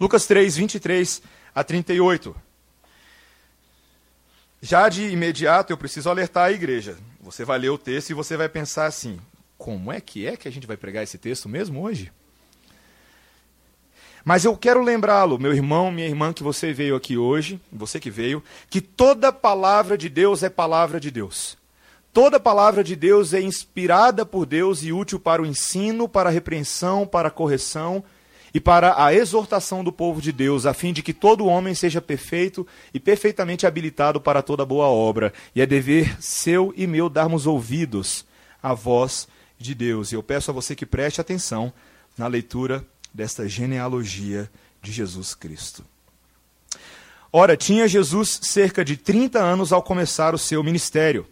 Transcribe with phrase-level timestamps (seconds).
[0.00, 1.22] Lucas 3, 23
[1.54, 2.34] a 38.
[4.62, 6.96] Já de imediato eu preciso alertar a igreja.
[7.20, 9.20] Você vai ler o texto e você vai pensar assim:
[9.58, 12.10] como é que é que a gente vai pregar esse texto mesmo hoje?
[14.24, 18.10] Mas eu quero lembrá-lo, meu irmão, minha irmã, que você veio aqui hoje, você que
[18.10, 21.58] veio, que toda palavra de Deus é palavra de Deus.
[22.12, 26.32] Toda palavra de Deus é inspirada por Deus e útil para o ensino, para a
[26.32, 28.02] repreensão, para a correção
[28.52, 32.00] e para a exortação do povo de Deus, a fim de que todo homem seja
[32.00, 35.32] perfeito e perfeitamente habilitado para toda boa obra.
[35.54, 38.24] E é dever seu e meu darmos ouvidos
[38.62, 40.10] à voz de Deus.
[40.10, 41.72] E eu peço a você que preste atenção
[42.18, 42.84] na leitura
[43.14, 44.50] desta genealogia
[44.82, 45.84] de Jesus Cristo.
[47.32, 51.26] Ora, tinha Jesus cerca de 30 anos ao começar o seu ministério.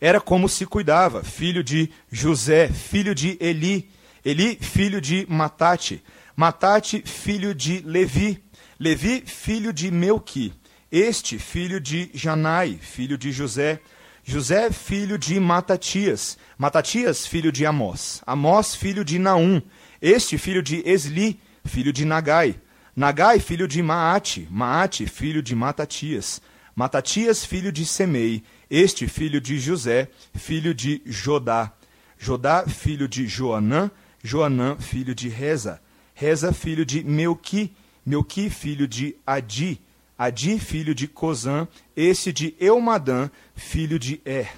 [0.00, 3.88] Era como se cuidava, filho de José, filho de Eli,
[4.24, 6.02] Eli, filho de Matate,
[6.36, 8.44] Matate, filho de Levi,
[8.78, 10.52] Levi, filho de Melqui,
[10.92, 13.80] este, filho de Janai, filho de José,
[14.22, 19.62] José, filho de Matatias, Matatias, filho de Amós, Amós, filho de Naum,
[20.02, 22.60] este, filho de Esli, filho de Nagai,
[22.94, 26.42] Nagai, filho de Maate, Maate, filho de Matatias,
[26.74, 31.72] Matatias, filho de Semei, este, filho de José, filho de Jodá,
[32.18, 33.90] Jodá, filho de Joanã,
[34.22, 35.80] Joanã, filho de Reza,
[36.18, 37.70] Reza, filho de Melqui,
[38.04, 39.78] Melqui, filho de Adi,
[40.16, 44.48] Adi, filho de Cozã, esse de Eumadã, filho de Er.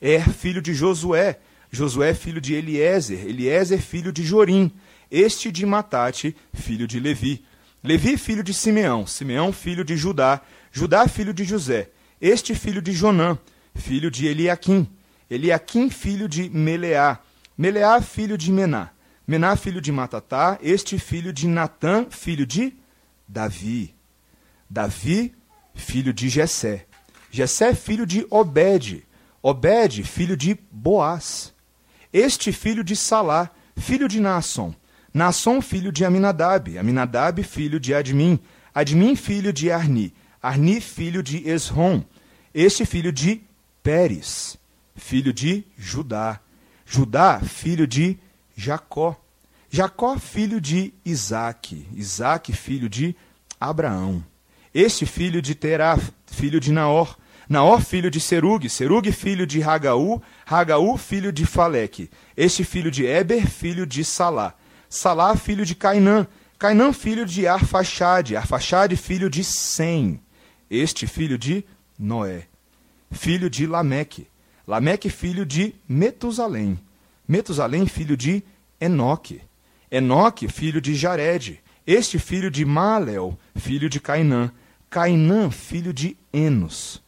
[0.00, 1.40] Er, filho de Josué,
[1.72, 4.70] Josué, filho de Eliezer, Eliezer, filho de Jorim,
[5.10, 7.44] este de Matate, filho de Levi.
[7.82, 12.92] Levi, filho de Simeão, Simeão, filho de Judá, Judá, filho de José, este filho de
[12.92, 13.36] Jonã,
[13.74, 14.88] filho de Eliaquim,
[15.28, 17.18] Eliaquim, filho de Meleá,
[17.56, 18.92] Meleá, filho de Mená,
[19.28, 22.72] Mená, filho de Matatá, este filho de Natã, filho de
[23.28, 23.94] Davi.
[24.70, 25.34] Davi,
[25.74, 26.86] filho de Jessé.
[27.30, 29.06] Jessé, filho de Obed.
[29.42, 31.52] Obed, filho de Boaz.
[32.10, 34.74] Este filho de Salá, filho de Naasson.
[35.12, 36.78] Naasson, filho de Aminadab.
[36.78, 38.40] Aminadab, filho de Admin.
[38.74, 40.14] Admin, filho de Arni.
[40.42, 42.02] Arni, filho de Esrom.
[42.54, 43.42] Este filho de
[43.82, 44.56] Pérez,
[44.96, 46.40] filho de Judá.
[46.86, 48.18] Judá, filho de
[48.58, 49.16] Jacó.
[49.70, 51.86] Jacó, filho de Isaac.
[51.94, 53.14] Isaac, filho de
[53.60, 54.24] Abraão.
[54.74, 55.96] Este filho de Terá,
[56.26, 57.16] filho de Naor.
[57.48, 58.68] Naor, filho de Serug.
[58.68, 60.20] Serug, filho de Hagaú.
[60.44, 62.10] Hagaú, filho de Faleque.
[62.36, 64.54] Este filho de Eber, filho de Salá.
[64.90, 66.26] Salá, filho de Cainã.
[66.58, 68.36] Cainã, filho de Arfaxade.
[68.36, 70.20] Arfaxade, filho de Sem.
[70.68, 71.64] Este filho de
[71.96, 72.48] Noé.
[73.12, 74.26] Filho de Lameque.
[74.66, 76.76] Lameque, filho de Metusalém.
[77.28, 78.42] Metusalém, filho de
[78.80, 79.42] Enoque.
[79.90, 81.60] Enoque, filho de Jared.
[81.86, 84.50] Este filho de Malel, filho de Cainã.
[84.88, 87.02] Cainã, filho de Enos.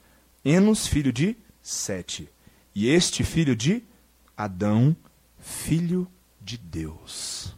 [0.44, 2.28] Enos, filho de Sete.
[2.74, 3.82] E este filho de
[4.36, 4.94] Adão,
[5.38, 6.06] filho
[6.40, 7.54] de Deus.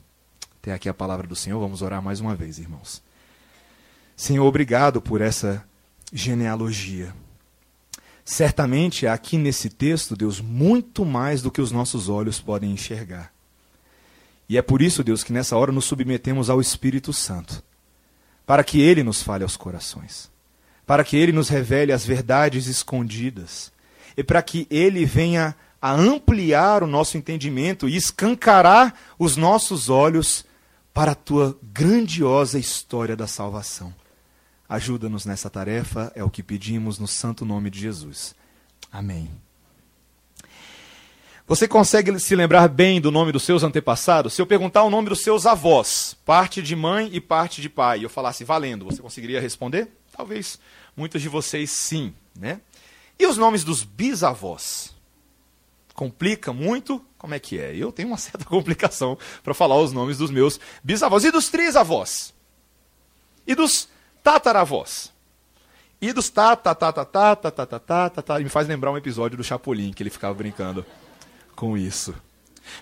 [0.61, 1.59] Até aqui a palavra do Senhor.
[1.59, 3.03] Vamos orar mais uma vez, irmãos.
[4.17, 5.65] Senhor, obrigado por essa
[6.13, 7.13] genealogia.
[8.25, 13.33] Certamente aqui nesse texto, Deus, muito mais do que os nossos olhos podem enxergar.
[14.49, 17.63] E é por isso, Deus, que nessa hora nos submetemos ao Espírito Santo,
[18.47, 20.31] para que ele nos fale aos corações,
[20.87, 23.73] para que ele nos revele as verdades escondidas,
[24.17, 30.45] e para que ele venha a ampliar o nosso entendimento e escancarar os nossos olhos
[30.95, 33.93] para a tua grandiosa história da salvação.
[34.73, 38.35] Ajuda-nos nessa tarefa, é o que pedimos no santo nome de Jesus.
[38.91, 39.31] Amém.
[41.47, 44.33] Você consegue se lembrar bem do nome dos seus antepassados?
[44.33, 47.99] Se eu perguntar o nome dos seus avós, parte de mãe e parte de pai,
[47.99, 49.91] e eu falasse valendo, você conseguiria responder?
[50.17, 50.59] Talvez
[50.97, 52.59] muitos de vocês sim, né?
[53.19, 54.95] E os nomes dos bisavós?
[55.93, 57.05] Complica muito?
[57.19, 57.77] Como é que é?
[57.77, 61.25] Eu tenho uma certa complicação para falar os nomes dos meus bisavós.
[61.25, 62.33] E dos trisavós?
[63.47, 63.92] E dos
[64.23, 65.13] tataravós.
[66.01, 66.57] E dos tá,
[68.41, 70.85] me faz lembrar um episódio do Chapolin, que ele ficava brincando
[71.55, 72.15] com isso.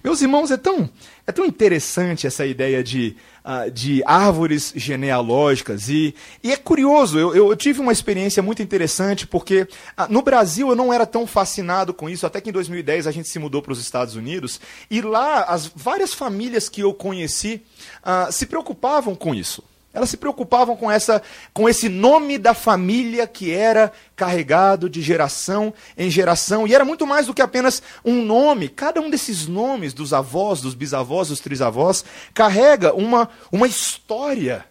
[0.03, 0.89] Meus irmãos, é tão,
[1.27, 5.89] é tão interessante essa ideia de, uh, de árvores genealógicas.
[5.89, 9.69] E, e é curioso, eu, eu, tive uma experiência muito interessante, porque uh,
[10.09, 13.29] no Brasil eu não era tão fascinado com isso, até que em 2010 a gente
[13.29, 14.61] se mudou para os Estados Unidos,
[14.91, 17.63] e lá as várias famílias que eu conheci
[18.03, 19.63] uh, se preocupavam com isso.
[19.93, 21.21] Elas se preocupavam com, essa,
[21.53, 26.67] com esse nome da família que era carregado de geração em geração.
[26.67, 28.69] E era muito mais do que apenas um nome.
[28.69, 34.65] Cada um desses nomes, dos avós, dos bisavós, dos trisavós, carrega uma, uma história.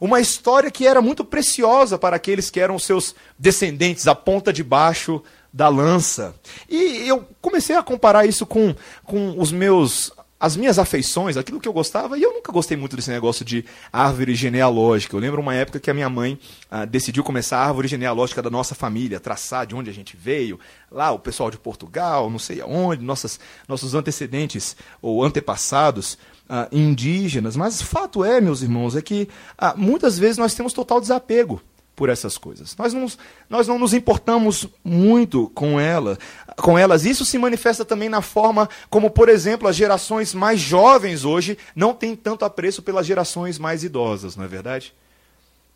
[0.00, 4.64] Uma história que era muito preciosa para aqueles que eram seus descendentes, a ponta de
[4.64, 5.22] baixo
[5.52, 6.34] da lança.
[6.68, 8.74] E eu comecei a comparar isso com,
[9.04, 12.96] com os meus as minhas afeições, aquilo que eu gostava, e eu nunca gostei muito
[12.96, 15.16] desse negócio de árvore genealógica.
[15.16, 16.38] Eu lembro uma época que a minha mãe
[16.70, 20.58] ah, decidiu começar a árvore genealógica da nossa família, traçar de onde a gente veio,
[20.90, 27.56] lá o pessoal de Portugal, não sei aonde, nossas, nossos antecedentes ou antepassados ah, indígenas.
[27.56, 31.62] Mas fato é, meus irmãos, é que ah, muitas vezes nós temos total desapego
[31.94, 32.76] por essas coisas.
[32.76, 33.06] Nós não,
[33.48, 36.18] nós não nos importamos muito com, ela,
[36.56, 37.04] com elas.
[37.04, 41.94] Isso se manifesta também na forma como, por exemplo, as gerações mais jovens hoje não
[41.94, 44.94] têm tanto apreço pelas gerações mais idosas, não é verdade?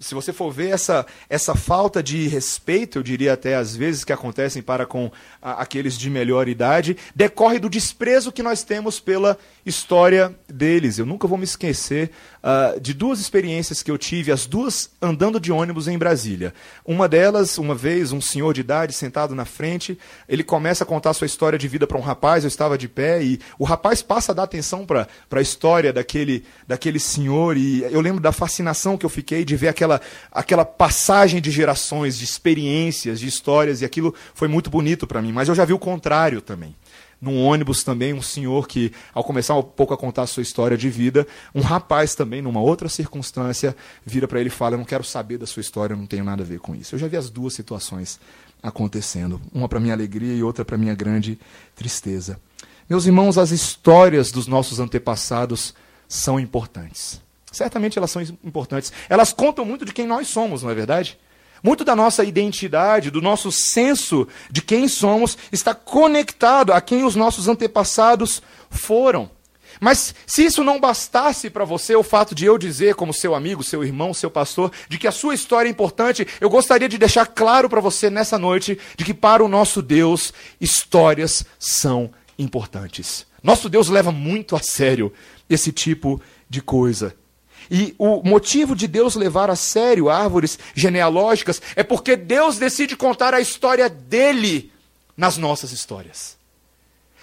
[0.00, 4.12] se você for ver essa, essa falta de respeito, eu diria até às vezes que
[4.12, 5.11] acontecem para com
[5.43, 9.37] a, aqueles de melhor idade, decorre do desprezo que nós temos pela
[9.67, 10.99] história deles.
[10.99, 12.12] Eu nunca vou me esquecer
[12.49, 16.55] uh, de duas experiências que eu tive, as duas andando de ônibus em Brasília.
[16.85, 19.99] Uma delas, uma vez, um senhor de idade sentado na frente,
[20.29, 23.23] ele começa a contar sua história de vida para um rapaz, eu estava de pé,
[23.23, 28.00] e o rapaz passa a dar atenção para a história daquele, daquele senhor, e eu
[28.00, 30.00] lembro da fascinação que eu fiquei de ver aquela,
[30.33, 35.33] aquela passagem de gerações, de experiências, de histórias, e aquilo foi muito bonito para mim.
[35.33, 36.75] Mas eu já vi o contrário também.
[37.20, 40.76] Num ônibus também, um senhor que, ao começar um pouco a contar a sua história
[40.76, 43.76] de vida, um rapaz também, numa outra circunstância,
[44.06, 46.25] vira para ele e fala: Eu não quero saber da sua história, eu não tenho
[46.25, 46.94] nada a ver com isso.
[46.94, 48.20] Eu já vi as duas situações
[48.62, 51.38] acontecendo, uma para minha alegria e outra para minha grande
[51.75, 52.41] tristeza.
[52.88, 55.75] Meus irmãos, as histórias dos nossos antepassados
[56.09, 57.21] são importantes.
[57.50, 58.93] Certamente elas são importantes.
[59.09, 61.19] Elas contam muito de quem nós somos, não é verdade?
[61.62, 67.16] Muito da nossa identidade, do nosso senso de quem somos, está conectado a quem os
[67.16, 69.31] nossos antepassados foram.
[69.81, 73.62] Mas se isso não bastasse para você, o fato de eu dizer, como seu amigo,
[73.62, 77.26] seu irmão, seu pastor, de que a sua história é importante, eu gostaria de deixar
[77.26, 83.26] claro para você nessa noite de que para o nosso Deus, histórias são importantes.
[83.43, 85.12] Nosso Deus leva muito a sério
[85.49, 87.14] esse tipo de coisa.
[87.70, 93.35] E o motivo de Deus levar a sério árvores genealógicas é porque Deus decide contar
[93.35, 94.73] a história dele
[95.17, 96.37] nas nossas histórias.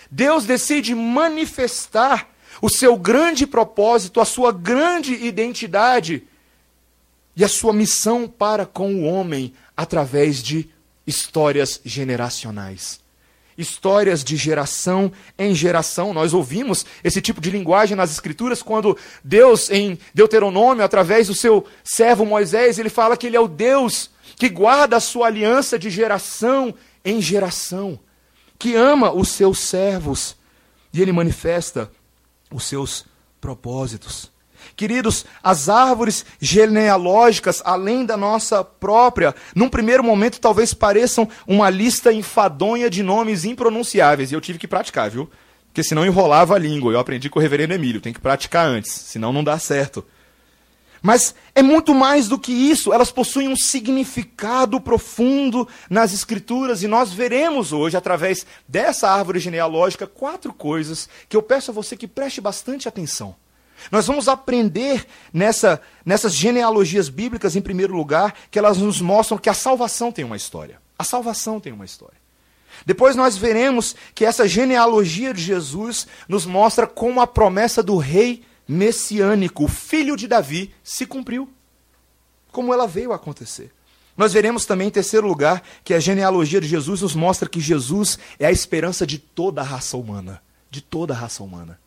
[0.09, 2.29] Deus decide manifestar
[2.61, 6.23] o seu grande propósito, a sua grande identidade
[7.35, 10.69] e a sua missão para com o homem através de
[11.05, 13.04] histórias generacionais
[13.57, 16.13] histórias de geração em geração.
[16.13, 21.65] Nós ouvimos esse tipo de linguagem nas Escrituras quando Deus, em Deuteronômio, através do seu
[21.83, 25.89] servo Moisés, ele fala que ele é o Deus que guarda a sua aliança de
[25.89, 26.73] geração
[27.03, 27.99] em geração,
[28.59, 30.35] que ama os seus servos
[30.91, 31.91] e ele manifesta
[32.51, 33.05] os seus
[33.39, 34.31] propósitos.
[34.75, 42.11] Queridos, as árvores genealógicas, além da nossa própria, num primeiro momento talvez pareçam uma lista
[42.11, 44.31] enfadonha de nomes impronunciáveis.
[44.31, 45.29] E eu tive que praticar, viu?
[45.67, 46.91] Porque senão enrolava a língua.
[46.91, 50.05] Eu aprendi com o reverendo Emílio, tem que praticar antes, senão não dá certo.
[51.01, 56.87] Mas é muito mais do que isso, elas possuem um significado profundo nas Escrituras, e
[56.87, 62.07] nós veremos hoje, através dessa árvore genealógica, quatro coisas que eu peço a você que
[62.07, 63.35] preste bastante atenção.
[63.91, 69.49] Nós vamos aprender nessa, nessas genealogias bíblicas, em primeiro lugar, que elas nos mostram que
[69.49, 70.81] a salvação tem uma história.
[70.97, 72.17] A salvação tem uma história.
[72.85, 78.43] Depois nós veremos que essa genealogia de Jesus nos mostra como a promessa do rei
[78.67, 81.49] messiânico, o filho de Davi, se cumpriu.
[82.51, 83.71] Como ela veio a acontecer.
[84.17, 88.17] Nós veremos também, em terceiro lugar, que a genealogia de Jesus nos mostra que Jesus
[88.39, 90.41] é a esperança de toda a raça humana.
[90.71, 91.79] De toda a raça humana.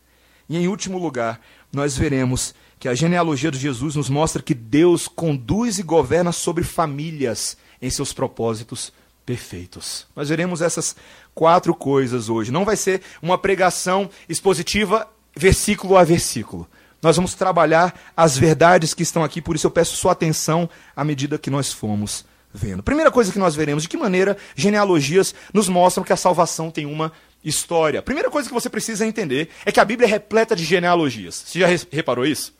[0.48, 1.40] E em último lugar,
[1.72, 6.64] nós veremos que a genealogia de Jesus nos mostra que Deus conduz e governa sobre
[6.64, 8.92] famílias em seus propósitos
[9.26, 10.06] perfeitos.
[10.16, 10.96] Nós veremos essas
[11.34, 12.50] quatro coisas hoje.
[12.50, 16.66] Não vai ser uma pregação expositiva versículo a versículo.
[17.02, 21.04] Nós vamos trabalhar as verdades que estão aqui, por isso eu peço sua atenção à
[21.04, 22.82] medida que nós fomos vendo.
[22.82, 26.86] Primeira coisa que nós veremos, de que maneira genealogias nos mostram que a salvação tem
[26.86, 27.12] uma
[27.44, 28.00] história.
[28.00, 31.42] A primeira coisa que você precisa entender é que a Bíblia é repleta de genealogias.
[31.46, 32.54] Você já reparou isso?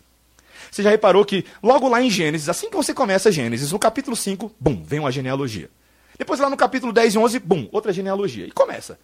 [0.71, 4.15] Você já reparou que logo lá em Gênesis, assim que você começa Gênesis, no capítulo
[4.15, 5.71] 5, bum, vem uma genealogia.
[6.19, 8.47] Depois lá no capítulo 10 e 11, bum, outra genealogia.
[8.47, 8.99] E começa.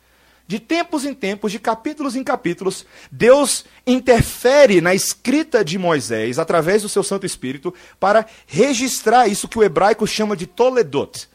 [0.46, 6.82] De tempos em tempos, de capítulos em capítulos, Deus interfere na escrita de Moisés, através
[6.82, 11.28] do seu Santo Espírito, para registrar isso que o hebraico chama de Toledot.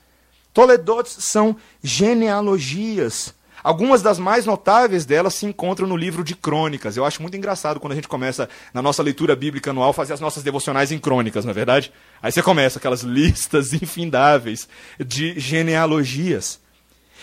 [0.53, 6.95] Toledot são genealogias Algumas das mais notáveis delas se encontram no livro de Crônicas.
[6.95, 10.19] Eu acho muito engraçado quando a gente começa, na nossa leitura bíblica anual, fazer as
[10.19, 11.91] nossas devocionais em crônicas, não é verdade?
[12.21, 14.67] Aí você começa aquelas listas infindáveis
[14.99, 16.59] de genealogias.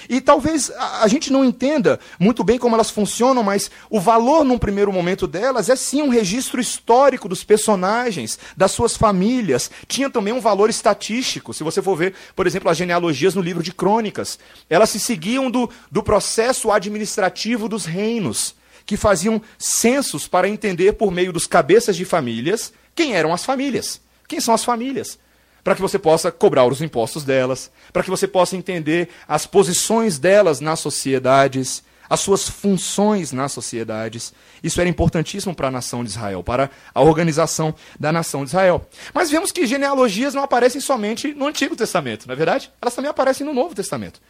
[0.09, 4.59] E talvez a gente não entenda muito bem como elas funcionam, mas o valor num
[4.59, 9.71] primeiro momento delas é sim um registro histórico dos personagens, das suas famílias.
[9.87, 11.53] Tinha também um valor estatístico.
[11.53, 14.39] Se você for ver, por exemplo, as genealogias no livro de Crônicas,
[14.69, 21.11] elas se seguiam do, do processo administrativo dos reinos, que faziam censos para entender por
[21.11, 24.01] meio dos cabeças de famílias quem eram as famílias.
[24.27, 25.19] Quem são as famílias?
[25.67, 30.17] Para que você possa cobrar os impostos delas, para que você possa entender as posições
[30.17, 34.33] delas nas sociedades, as suas funções nas sociedades.
[34.63, 38.89] Isso era importantíssimo para a nação de Israel, para a organização da nação de Israel.
[39.13, 42.71] Mas vemos que genealogias não aparecem somente no Antigo Testamento, não é verdade?
[42.81, 44.21] Elas também aparecem no Novo Testamento.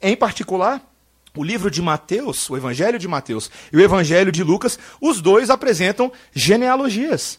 [0.00, 0.82] Em particular,
[1.36, 5.48] o livro de Mateus, o Evangelho de Mateus e o Evangelho de Lucas, os dois
[5.48, 7.38] apresentam genealogias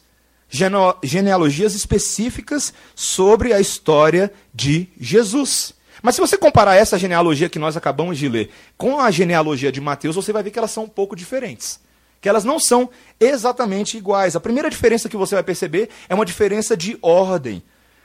[1.01, 5.73] genealogias específicas sobre a história de Jesus.
[6.01, 9.81] Mas se você comparar essa genealogia que nós acabamos de ler com a genealogia de
[9.81, 11.79] Mateus, você vai ver que elas são um pouco diferentes.
[12.21, 14.35] Que elas não são exatamente iguais.
[14.35, 17.63] A primeira diferença que você vai perceber é uma diferença de ordem.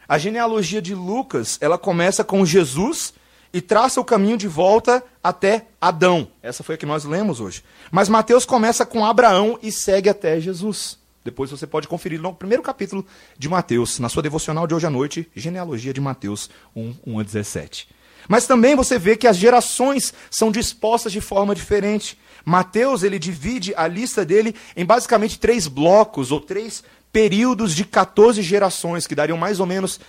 [0.09, 3.13] A genealogia de Lucas, ela começa com Jesus
[3.53, 6.29] e traça o caminho de volta até Adão.
[6.43, 7.63] Essa foi a que nós lemos hoje.
[7.91, 10.99] Mas Mateus começa com Abraão e segue até Jesus.
[11.29, 13.05] Depois você pode conferir no primeiro capítulo
[13.39, 17.23] de Mateus, na sua devocional de hoje à noite, genealogia de Mateus 1, 1 a
[17.23, 17.87] 17.
[18.27, 22.19] Mas também você vê que as gerações são dispostas de forma diferente.
[22.47, 26.83] Mateus ele divide a lista dele em basicamente três blocos ou três
[27.13, 30.01] períodos de 14 gerações, que dariam mais ou menos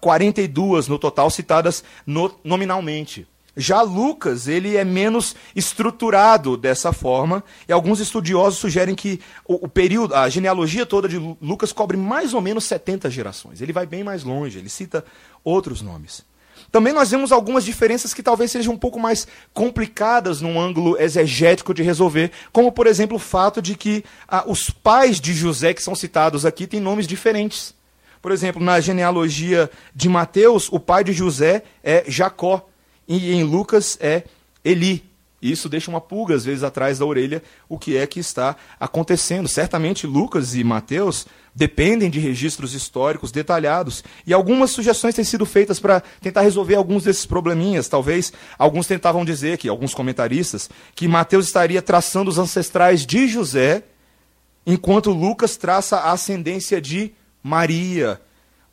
[0.00, 3.26] 42 ah, no total, citadas no, nominalmente.
[3.60, 9.68] Já Lucas, ele é menos estruturado dessa forma, e alguns estudiosos sugerem que o, o,
[9.68, 13.60] período, a genealogia toda de Lucas cobre mais ou menos 70 gerações.
[13.60, 15.04] Ele vai bem mais longe, ele cita
[15.42, 16.24] outros nomes.
[16.70, 21.74] Também nós vemos algumas diferenças que talvez sejam um pouco mais complicadas num ângulo exegético
[21.74, 25.82] de resolver, como por exemplo o fato de que ah, os pais de José que
[25.82, 27.74] são citados aqui têm nomes diferentes.
[28.22, 32.68] Por exemplo, na genealogia de Mateus, o pai de José é Jacó,
[33.08, 34.24] e em Lucas é
[34.64, 35.08] Eli.
[35.40, 39.46] Isso deixa uma pulga, às vezes, atrás da orelha, o que é que está acontecendo.
[39.46, 44.02] Certamente Lucas e Mateus dependem de registros históricos detalhados.
[44.26, 47.88] E algumas sugestões têm sido feitas para tentar resolver alguns desses probleminhas.
[47.88, 53.84] Talvez alguns tentavam dizer, que alguns comentaristas, que Mateus estaria traçando os ancestrais de José,
[54.66, 58.20] enquanto Lucas traça a ascendência de Maria.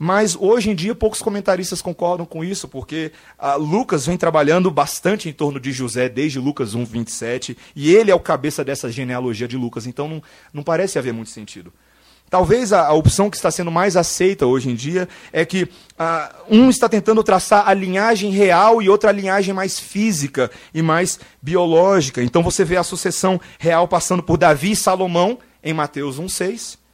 [0.05, 5.27] Mas hoje em dia poucos comentaristas concordam com isso, porque ah, Lucas vem trabalhando bastante
[5.27, 9.47] em torno de José desde Lucas 1, 27, e ele é o cabeça dessa genealogia
[9.47, 10.21] de Lucas, então não,
[10.53, 11.73] não parece haver muito sentido.
[12.29, 16.35] Talvez a, a, opção que está sendo mais aceita hoje em dia é que ah,
[16.47, 21.19] um está tentando traçar a linhagem real e outra a linhagem mais física e mais
[21.41, 22.21] biológica.
[22.21, 26.84] Então você vê a sucessão real passando por Davi e Salomão em Mateus 1,6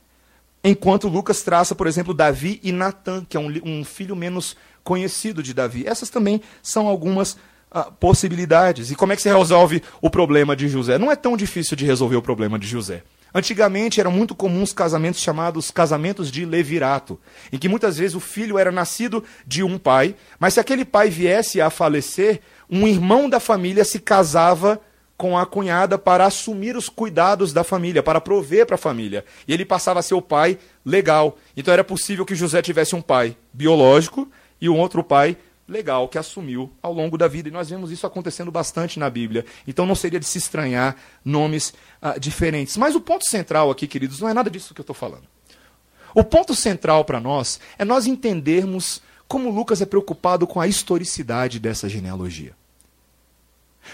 [0.64, 5.42] Enquanto Lucas traça, por exemplo, Davi e Natan, que é um, um, filho menos conhecido
[5.42, 5.88] de Davi.
[5.88, 7.34] Essas também são algumas
[7.74, 8.92] uh, possibilidades.
[8.92, 11.00] E como é que se resolve o problema de José?
[11.00, 13.04] Não é tão difícil de resolver o problema de José.
[13.34, 17.20] Antigamente eram muito comuns casamentos chamados casamentos de levirato,
[17.52, 21.10] em que muitas vezes o filho era nascido de um pai, mas se aquele pai
[21.10, 24.82] viesse a falecer, um irmão da família se casava
[25.22, 29.24] com a cunhada para assumir os cuidados da família, para prover para a família.
[29.48, 31.38] E ele passava a ser o pai legal.
[31.56, 34.28] Então era possível que José tivesse um pai biológico
[34.60, 35.38] e um outro pai
[35.68, 37.50] legal que assumiu ao longo da vida.
[37.50, 39.46] E nós vemos isso acontecendo bastante na Bíblia.
[39.68, 42.76] Então não seria de se estranhar nomes ah, diferentes.
[42.76, 45.28] Mas o ponto central aqui, queridos, não é nada disso que eu estou falando.
[46.16, 51.60] O ponto central para nós é nós entendermos como Lucas é preocupado com a historicidade
[51.60, 52.60] dessa genealogia.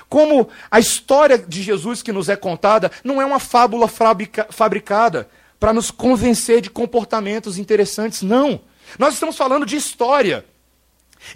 [0.10, 5.29] Como a história de Jesus que nos é contada não é uma fábula fabrica fabricada
[5.60, 8.62] para nos convencer de comportamentos interessantes, não.
[8.98, 10.46] Nós estamos falando de história.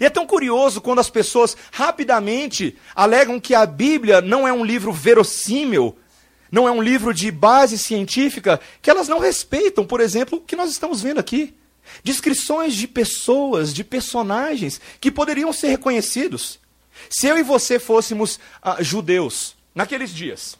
[0.00, 4.64] E é tão curioso quando as pessoas rapidamente alegam que a Bíblia não é um
[4.64, 5.96] livro verossímil,
[6.50, 10.56] não é um livro de base científica, que elas não respeitam, por exemplo, o que
[10.56, 11.54] nós estamos vendo aqui.
[12.04, 16.60] Descrições de pessoas, de personagens que poderiam ser reconhecidos.
[17.10, 20.58] Se eu e você fôssemos ah, judeus naqueles dias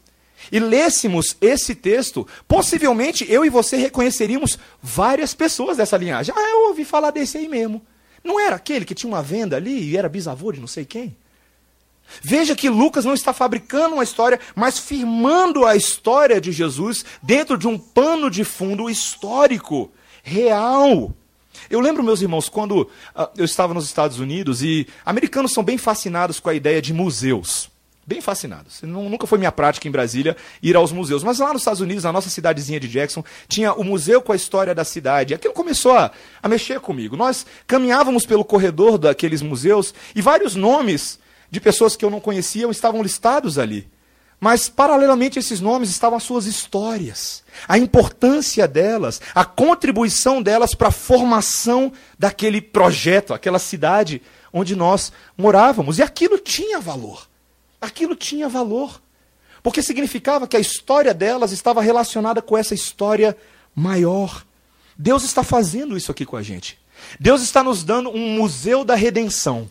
[0.51, 6.35] e lêssemos esse texto, possivelmente eu e você reconheceríamos várias pessoas dessa linhagem.
[6.37, 7.83] Ah, eu ouvi falar desse aí mesmo.
[8.25, 11.17] Não era aquele que tinha uma venda ali e era bisavô de não sei quem?
[12.21, 17.57] Veja que Lucas não está fabricando uma história, mas firmando a história de Jesus dentro
[17.57, 19.91] de um pano de fundo histórico,
[20.23, 21.15] real.
[21.71, 25.79] Eu lembro, meus irmãos, quando uh, eu estava nos Estados Unidos e americanos são bem
[25.79, 27.71] fascinados com a ideia de museus.
[28.05, 28.83] Bem fascinados.
[28.83, 31.23] Nunca foi minha prática em Brasília ir aos museus.
[31.23, 34.37] Mas lá nos Estados Unidos, na nossa cidadezinha de Jackson, tinha o museu com a
[34.37, 35.35] história da cidade.
[35.35, 36.11] Aquilo começou a,
[36.43, 37.17] a mexer comigo.
[37.17, 42.69] Nós caminhávamos pelo corredor daqueles museus e vários nomes de pessoas que eu não conhecia
[42.69, 43.92] estavam listados ali.
[44.43, 50.75] Mas, paralelamente a esses nomes, estavam as suas histórias, a importância delas, a contribuição delas
[50.75, 54.21] para a formação daquele projeto, aquela cidade
[54.53, 56.01] onde nós morávamos.
[56.01, 57.29] E aquilo tinha valor.
[57.81, 59.01] Aquilo tinha valor.
[59.63, 63.37] Porque significava que a história delas estava relacionada com essa história
[63.73, 64.45] maior.
[64.99, 66.77] Deus está fazendo isso aqui com a gente.
[67.21, 69.71] Deus está nos dando um museu da redenção.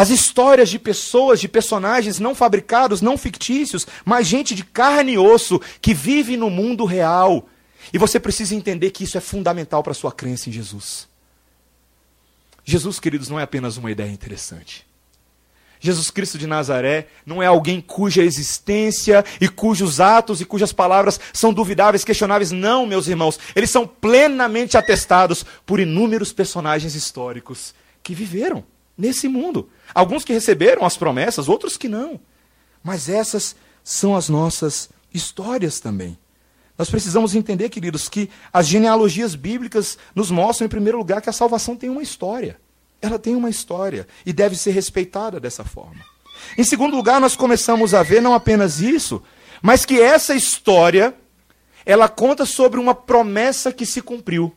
[0.00, 5.18] As histórias de pessoas, de personagens não fabricados, não fictícios, mas gente de carne e
[5.18, 7.46] osso que vive no mundo real.
[7.92, 11.06] E você precisa entender que isso é fundamental para a sua crença em Jesus.
[12.64, 14.86] Jesus, queridos, não é apenas uma ideia interessante.
[15.78, 21.20] Jesus Cristo de Nazaré não é alguém cuja existência e cujos atos e cujas palavras
[21.30, 22.50] são duvidáveis, questionáveis.
[22.50, 23.38] Não, meus irmãos.
[23.54, 28.64] Eles são plenamente atestados por inúmeros personagens históricos que viveram
[29.00, 29.68] nesse mundo.
[29.94, 32.20] Alguns que receberam as promessas, outros que não.
[32.82, 36.18] Mas essas são as nossas histórias também.
[36.76, 41.32] Nós precisamos entender, queridos, que as genealogias bíblicas nos mostram, em primeiro lugar, que a
[41.32, 42.58] salvação tem uma história.
[43.02, 46.00] Ela tem uma história e deve ser respeitada dessa forma.
[46.56, 49.22] Em segundo lugar, nós começamos a ver não apenas isso,
[49.60, 51.14] mas que essa história
[51.84, 54.54] ela conta sobre uma promessa que se cumpriu.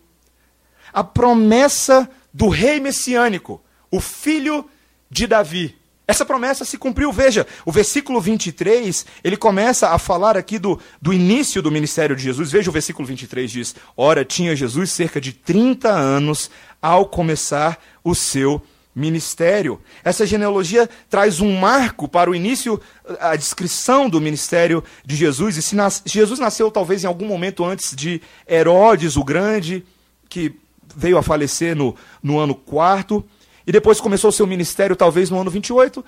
[0.91, 3.61] A promessa do rei messiânico,
[3.93, 4.65] o filho
[5.07, 5.75] de Davi.
[6.07, 7.11] Essa promessa se cumpriu.
[7.11, 12.23] Veja, o versículo 23, ele começa a falar aqui do, do início do ministério de
[12.23, 12.51] Jesus.
[12.51, 16.49] Veja o versículo 23, diz: Ora, tinha Jesus cerca de 30 anos
[16.81, 18.59] ao começar o seu
[18.95, 19.79] ministério.
[20.03, 22.81] Essa genealogia traz um marco para o início,
[23.19, 25.55] a descrição do ministério de Jesus.
[25.55, 29.85] E se nas, Jesus nasceu talvez em algum momento antes de Herodes o Grande,
[30.27, 30.51] que
[30.95, 33.23] veio a falecer no, no ano quarto
[33.65, 36.03] e depois começou seu ministério talvez no ano 28.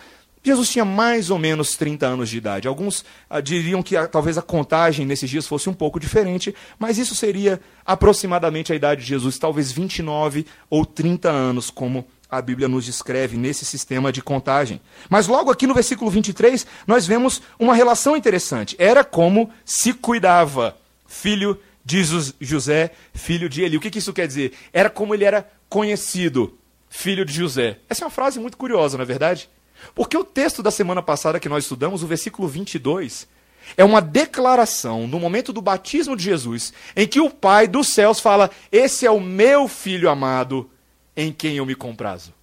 [0.45, 2.67] Jesus tinha mais ou menos 30 anos de idade.
[2.67, 6.99] Alguns ah, diriam que ah, talvez a contagem nesses dias fosse um pouco diferente, mas
[6.99, 12.67] isso seria aproximadamente a idade de Jesus, talvez 29 ou 30 anos, como a Bíblia
[12.67, 14.79] nos descreve nesse sistema de contagem.
[15.09, 18.75] Mas logo aqui no versículo 23, nós vemos uma relação interessante.
[18.77, 22.03] Era como se cuidava, filho de
[22.39, 23.77] José, filho de Eli.
[23.77, 24.53] O que, que isso quer dizer?
[24.71, 26.55] Era como ele era conhecido
[26.95, 27.79] filho de José.
[27.89, 29.49] Essa é uma frase muito curiosa, não é verdade?
[29.93, 33.27] Porque o texto da semana passada que nós estudamos, o versículo 22,
[33.75, 38.19] é uma declaração no momento do batismo de Jesus, em que o Pai dos céus
[38.19, 40.69] fala: Esse é o meu filho amado,
[41.15, 42.33] em quem eu me comprazo.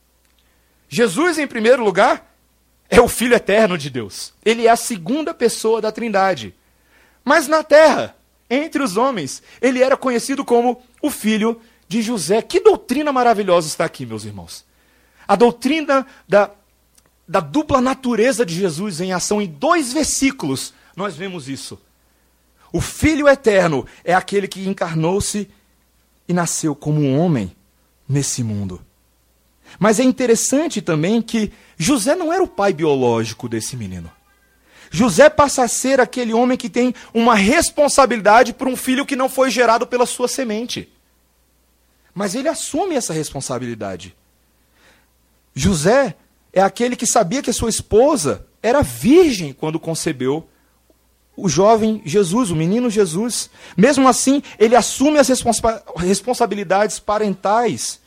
[0.88, 2.36] Jesus, em primeiro lugar,
[2.90, 4.34] é o Filho eterno de Deus.
[4.44, 6.54] Ele é a segunda pessoa da Trindade.
[7.24, 8.14] Mas na terra,
[8.50, 11.58] entre os homens, ele era conhecido como o Filho
[11.92, 12.40] de José.
[12.40, 14.64] Que doutrina maravilhosa está aqui, meus irmãos.
[15.28, 16.50] A doutrina da,
[17.28, 20.72] da dupla natureza de Jesus em ação em dois versículos.
[20.96, 21.78] Nós vemos isso.
[22.72, 25.48] O Filho eterno é aquele que encarnou-se
[26.26, 27.54] e nasceu como um homem
[28.08, 28.80] nesse mundo.
[29.78, 34.10] Mas é interessante também que José não era o pai biológico desse menino.
[34.90, 39.28] José passa a ser aquele homem que tem uma responsabilidade por um filho que não
[39.28, 40.91] foi gerado pela sua semente.
[42.14, 44.14] Mas ele assume essa responsabilidade.
[45.54, 46.14] José
[46.52, 50.48] é aquele que sabia que a sua esposa era virgem quando concebeu
[51.36, 53.50] o jovem Jesus, o menino Jesus.
[53.76, 58.00] Mesmo assim, ele assume as responsa responsabilidades parentais.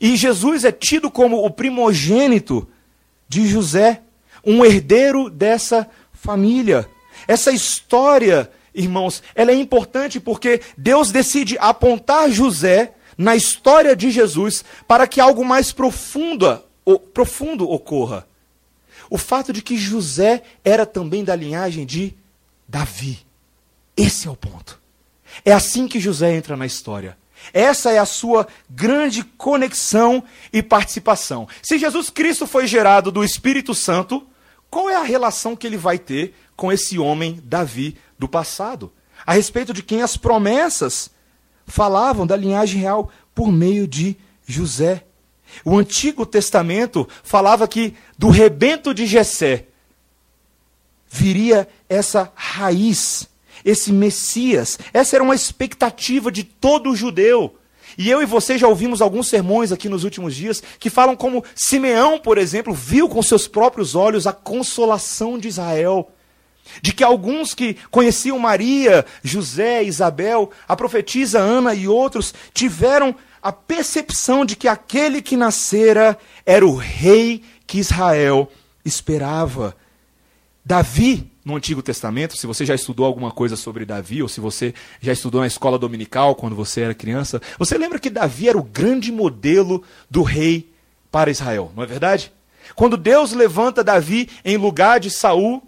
[0.00, 2.68] E Jesus é tido como o primogênito
[3.28, 4.02] de José,
[4.44, 6.88] um herdeiro dessa família.
[7.26, 14.64] Essa história, irmãos, ela é importante porque Deus decide apontar José na história de Jesus
[14.86, 16.62] para que algo mais profundo,
[17.12, 18.26] profundo ocorra.
[19.10, 22.14] O fato de que José era também da linhagem de
[22.66, 23.18] Davi.
[23.96, 24.80] Esse é o ponto.
[25.44, 27.16] É assim que José entra na história.
[27.52, 31.46] Essa é a sua grande conexão e participação.
[31.62, 34.26] Se Jesus Cristo foi gerado do Espírito Santo,
[34.70, 38.92] qual é a relação que ele vai ter com esse homem Davi do passado?
[39.26, 41.10] A respeito de quem as promessas
[41.66, 45.04] falavam da linhagem real por meio de José.
[45.64, 49.66] O Antigo Testamento falava que do rebento de Jessé
[51.08, 53.28] viria essa raiz,
[53.64, 54.78] esse Messias.
[54.92, 57.56] Essa era uma expectativa de todo judeu.
[57.96, 61.44] E eu e você já ouvimos alguns sermões aqui nos últimos dias que falam como
[61.54, 66.10] Simeão, por exemplo, viu com seus próprios olhos a consolação de Israel.
[66.80, 73.52] De que alguns que conheciam Maria, José, Isabel, a profetisa Ana e outros tiveram a
[73.52, 78.50] percepção de que aquele que nascera era o rei que Israel
[78.84, 79.76] esperava.
[80.64, 84.72] Davi, no Antigo Testamento, se você já estudou alguma coisa sobre Davi, ou se você
[84.98, 88.62] já estudou na escola dominical quando você era criança, você lembra que Davi era o
[88.62, 90.72] grande modelo do rei
[91.10, 92.32] para Israel, não é verdade?
[92.74, 95.62] Quando Deus levanta Davi em lugar de Saul,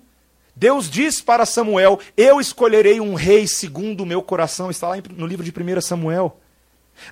[0.57, 4.71] Deus diz para Samuel: Eu escolherei um rei segundo o meu coração.
[4.71, 6.41] Está lá no livro de 1 Samuel.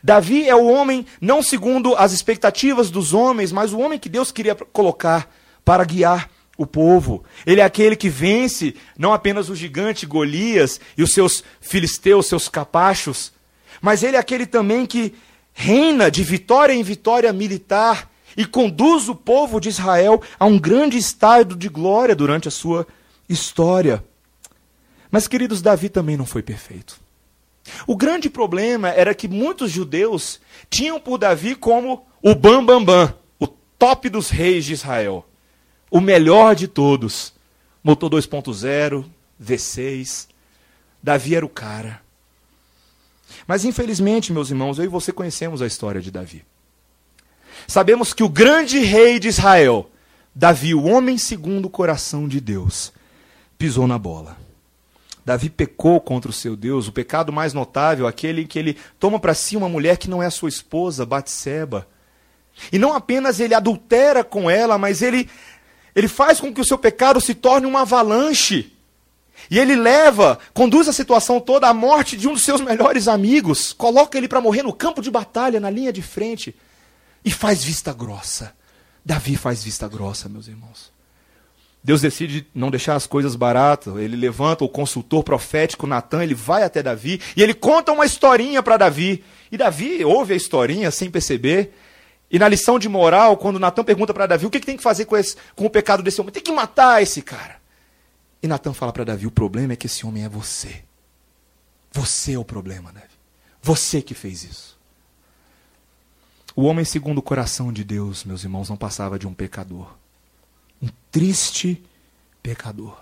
[0.02, 4.33] Davi é o homem, não segundo as expectativas dos homens, mas o homem que Deus
[4.33, 5.30] queria colocar
[5.62, 7.22] para guiar o povo.
[7.44, 12.48] Ele é aquele que vence não apenas o gigante Golias e os seus filisteus, seus
[12.48, 13.30] capachos,
[13.83, 15.14] mas ele é aquele também que
[15.52, 20.96] reina de vitória em vitória militar e conduz o povo de Israel a um grande
[20.96, 22.87] estado de glória durante a sua
[23.28, 24.04] história.
[25.10, 27.00] Mas, queridos, Davi também não foi perfeito.
[27.87, 33.14] O grande problema era que muitos judeus tinham por Davi como o bambambam, bam, bam,
[33.38, 35.26] o top dos reis de Israel
[35.94, 37.32] o melhor de todos.
[37.80, 39.04] Motor 2.0,
[39.40, 40.26] V6.
[41.00, 42.02] Davi era o cara.
[43.46, 46.44] Mas infelizmente, meus irmãos, eu e você conhecemos a história de Davi.
[47.68, 49.88] Sabemos que o grande rei de Israel,
[50.34, 52.92] Davi, o homem segundo o coração de Deus,
[53.58, 54.36] pisou na bola.
[55.24, 59.18] Davi pecou contra o seu Deus, o pecado mais notável, aquele em que ele toma
[59.18, 61.88] para si uma mulher que não é sua esposa, Batseba.
[62.70, 65.28] E não apenas ele adultera com ela, mas ele
[65.94, 68.72] ele faz com que o seu pecado se torne uma avalanche.
[69.50, 73.72] E ele leva, conduz a situação toda à morte de um dos seus melhores amigos,
[73.72, 76.54] coloca ele para morrer no campo de batalha, na linha de frente,
[77.24, 78.54] e faz vista grossa.
[79.04, 80.93] Davi faz vista grossa, meus irmãos.
[81.85, 83.94] Deus decide não deixar as coisas baratas.
[83.99, 88.62] Ele levanta o consultor profético Natan, ele vai até Davi e ele conta uma historinha
[88.62, 89.23] para Davi.
[89.53, 91.75] E Davi ouve a historinha sem perceber.
[92.31, 94.83] E na lição de moral, quando Natan pergunta para Davi o que, que, tem que
[94.83, 97.57] fazer com, esse, com o pecado desse homem, tem que matar esse cara.
[98.42, 100.83] E Natan fala para Davi: o problema é que esse homem é você.
[101.92, 103.07] Você é o problema, Davi.
[103.62, 104.79] Você que fez isso.
[106.57, 109.94] O homem segundo o coração de Deus, meus irmãos, não passava de um pecador.
[110.85, 111.83] Um triste
[112.42, 112.94] pecador.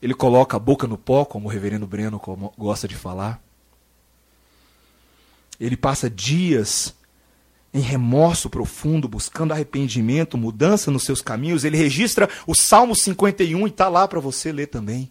[0.00, 2.22] Ele coloca a boca no pó, como o reverendo Breno
[2.56, 3.42] gosta de falar.
[5.58, 6.94] Ele passa dias
[7.74, 11.64] em remorso profundo, buscando arrependimento, mudança nos seus caminhos.
[11.64, 15.10] Ele registra o Salmo 51 e está lá para você ler também.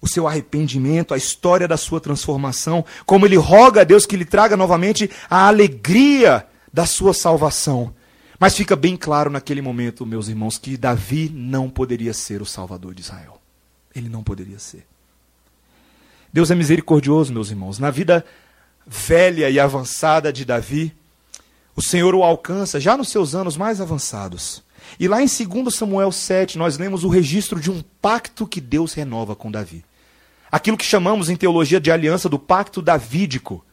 [0.00, 4.24] O seu arrependimento, a história da sua transformação, como ele roga a Deus que lhe
[4.24, 7.92] traga novamente a alegria da sua salvação.
[8.38, 12.94] Mas fica bem claro naquele momento, meus irmãos, que Davi não poderia ser o salvador
[12.94, 13.40] de Israel.
[13.94, 14.86] Ele não poderia ser.
[16.32, 17.78] Deus é misericordioso, meus irmãos.
[17.78, 18.24] Na vida
[18.86, 20.94] velha e avançada de Davi,
[21.74, 24.62] o Senhor o alcança já nos seus anos mais avançados.
[24.98, 28.92] E lá em 2 Samuel 7, nós lemos o registro de um pacto que Deus
[28.92, 29.84] renova com Davi.
[30.50, 33.64] Aquilo que chamamos em teologia de aliança do pacto davídico.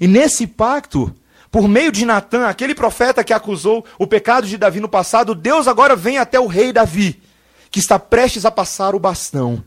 [0.00, 1.14] E nesse pacto,
[1.52, 5.68] por meio de Natã, aquele profeta que acusou o pecado de Davi no passado, Deus
[5.68, 7.22] agora vem até o rei Davi,
[7.70, 9.62] que está prestes a passar o bastão.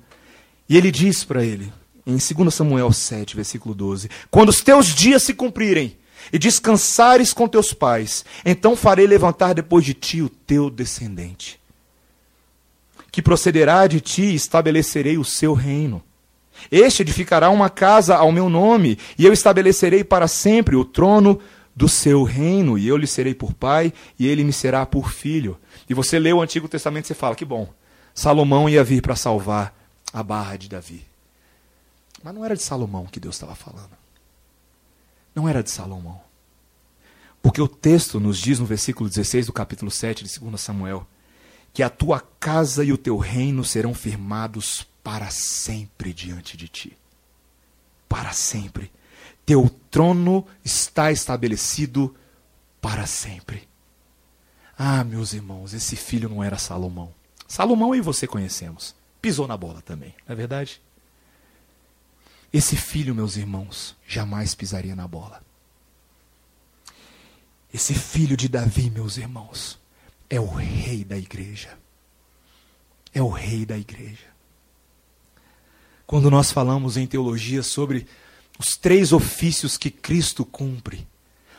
[0.67, 1.71] E ele diz para ele,
[2.04, 5.95] em 2 Samuel 7, versículo 12: Quando os teus dias se cumprirem,
[6.34, 11.60] e descansares com teus pais, então farei levantar depois de ti o teu descendente,
[13.12, 16.02] que procederá de ti e estabelecerei o seu reino.
[16.71, 21.39] Este edificará uma casa ao meu nome, e eu estabelecerei para sempre o trono
[21.76, 25.60] do seu reino, e eu lhe serei por pai, e ele me será por filho.
[25.90, 27.68] E você lê o Antigo Testamento e você fala: que bom,
[28.14, 29.76] Salomão ia vir para salvar
[30.14, 31.06] a barra de Davi.
[32.24, 34.06] Mas não era de Salomão que Deus estava falando
[35.36, 36.22] não era de Salomão.
[37.42, 41.06] Porque o texto nos diz no versículo 16 do capítulo 7 de 2 Samuel
[41.74, 46.98] que a tua casa e o teu reino serão firmados para sempre diante de ti.
[48.08, 48.90] Para sempre.
[49.46, 52.16] Teu trono está estabelecido
[52.82, 53.68] para sempre.
[54.78, 57.14] Ah, meus irmãos, esse filho não era Salomão.
[57.48, 58.96] Salomão e você conhecemos.
[59.22, 60.82] Pisou na bola também, não é verdade?
[62.52, 65.42] Esse filho, meus irmãos, jamais pisaria na bola.
[67.74, 69.80] Esse filho de Davi, meus irmãos,
[70.30, 71.78] é o rei da igreja.
[73.14, 74.28] É o rei da igreja.
[76.06, 78.08] Quando nós falamos em teologia sobre
[78.58, 81.08] os três ofícios que Cristo cumpre,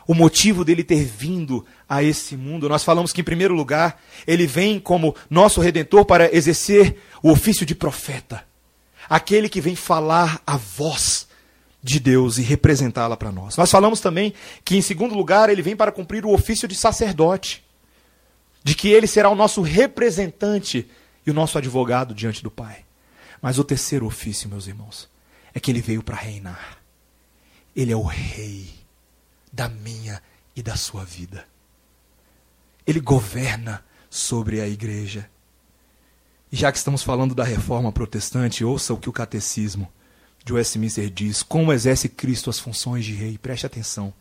[0.07, 2.69] o motivo dele ter vindo a esse mundo.
[2.69, 7.67] Nós falamos que, em primeiro lugar, ele vem como nosso redentor para exercer o ofício
[7.67, 8.47] de profeta,
[9.09, 11.27] aquele que vem falar a voz
[11.83, 13.57] de Deus e representá-la para nós.
[13.57, 14.33] Nós falamos também
[14.65, 17.65] que, em segundo lugar, ele vem para cumprir o ofício de sacerdote,
[18.63, 20.89] de que ele será o nosso representante
[21.25, 22.85] e o nosso advogado diante do Pai.
[23.41, 25.09] Mas o terceiro ofício, meus irmãos,
[25.55, 26.86] é que ele veio para reinar.
[27.77, 28.75] Ele é o rei
[29.53, 30.23] da minha
[30.57, 31.47] e da sua vida.
[32.87, 35.29] Ele governa sobre a igreja.
[36.51, 39.93] E já que estamos falando da reforma protestante, ouça o que o catecismo
[40.43, 43.37] de Westminster diz: como exerce Cristo as funções de rei?
[43.37, 44.15] Preste atenção.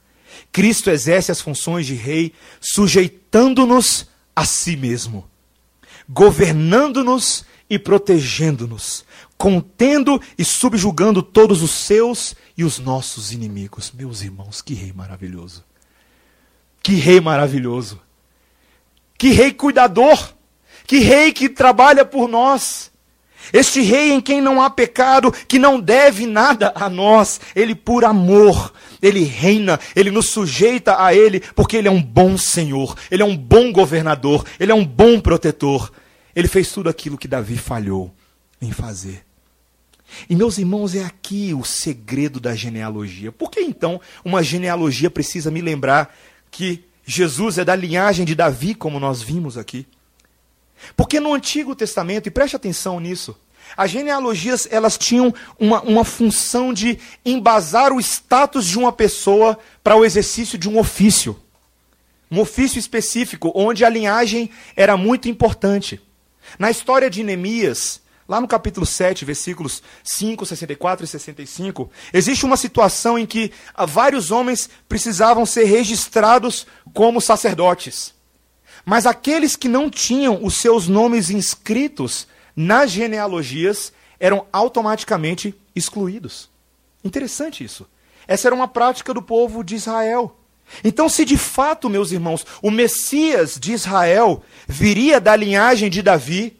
[0.52, 5.30] Cristo exerce as funções de rei sujeitando-nos a si mesmo,
[6.10, 9.06] governando-nos e protegendo-nos,
[9.38, 13.92] contendo e subjugando todos os seus e os nossos inimigos.
[13.94, 15.64] Meus irmãos, que rei maravilhoso!
[16.82, 18.00] Que rei maravilhoso!
[19.18, 20.34] Que rei cuidador!
[20.86, 22.92] Que rei que trabalha por nós!
[23.54, 28.04] Este rei em quem não há pecado, que não deve nada a nós, ele por
[28.04, 33.22] amor, ele reina, ele nos sujeita a ele, porque ele é um bom senhor, ele
[33.22, 35.92] é um bom governador, ele é um bom protetor.
[36.36, 38.12] Ele fez tudo aquilo que Davi falhou
[38.66, 39.26] em fazer.
[40.30, 43.32] E meus irmãos, é aqui o segredo da genealogia.
[43.32, 46.16] Por que então uma genealogia precisa me lembrar
[46.52, 49.88] que Jesus é da linhagem de Davi, como nós vimos aqui?
[50.96, 53.36] Porque no Antigo Testamento, e preste atenção nisso,
[53.76, 59.96] as genealogias elas tinham uma, uma função de embasar o status de uma pessoa para
[59.96, 61.40] o exercício de um ofício.
[62.30, 66.02] Um ofício específico, onde a linhagem era muito importante.
[66.60, 72.58] Na história de Neemias, Lá no capítulo 7, versículos 5, 64 e 65, existe uma
[72.58, 73.52] situação em que
[73.88, 78.16] vários homens precisavam ser registrados como sacerdotes.
[78.84, 86.50] Mas aqueles que não tinham os seus nomes inscritos nas genealogias eram automaticamente excluídos.
[87.04, 87.88] Interessante isso.
[88.28, 90.36] Essa era uma prática do povo de Israel.
[90.84, 96.58] Então, se de fato, meus irmãos, o Messias de Israel viria da linhagem de Davi,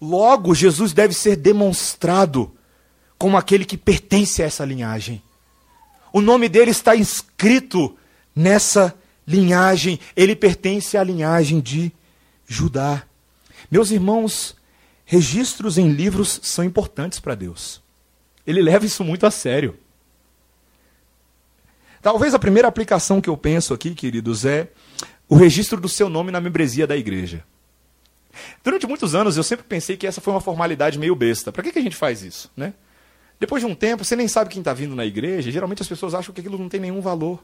[0.00, 2.52] Logo, Jesus deve ser demonstrado
[3.18, 5.22] como aquele que pertence a essa linhagem.
[6.12, 7.96] O nome dele está inscrito
[8.34, 8.94] nessa
[9.26, 9.98] linhagem.
[10.14, 11.92] Ele pertence à linhagem de
[12.46, 13.02] Judá.
[13.70, 14.56] Meus irmãos,
[15.04, 17.82] registros em livros são importantes para Deus.
[18.46, 19.78] Ele leva isso muito a sério.
[22.00, 24.68] Talvez a primeira aplicação que eu penso aqui, queridos, é
[25.28, 27.44] o registro do seu nome na membresia da igreja.
[28.62, 31.52] Durante muitos anos eu sempre pensei que essa foi uma formalidade meio besta.
[31.52, 32.50] Para que, que a gente faz isso?
[32.56, 32.74] Né?
[33.38, 36.14] Depois de um tempo, você nem sabe quem está vindo na igreja, geralmente as pessoas
[36.14, 37.42] acham que aquilo não tem nenhum valor.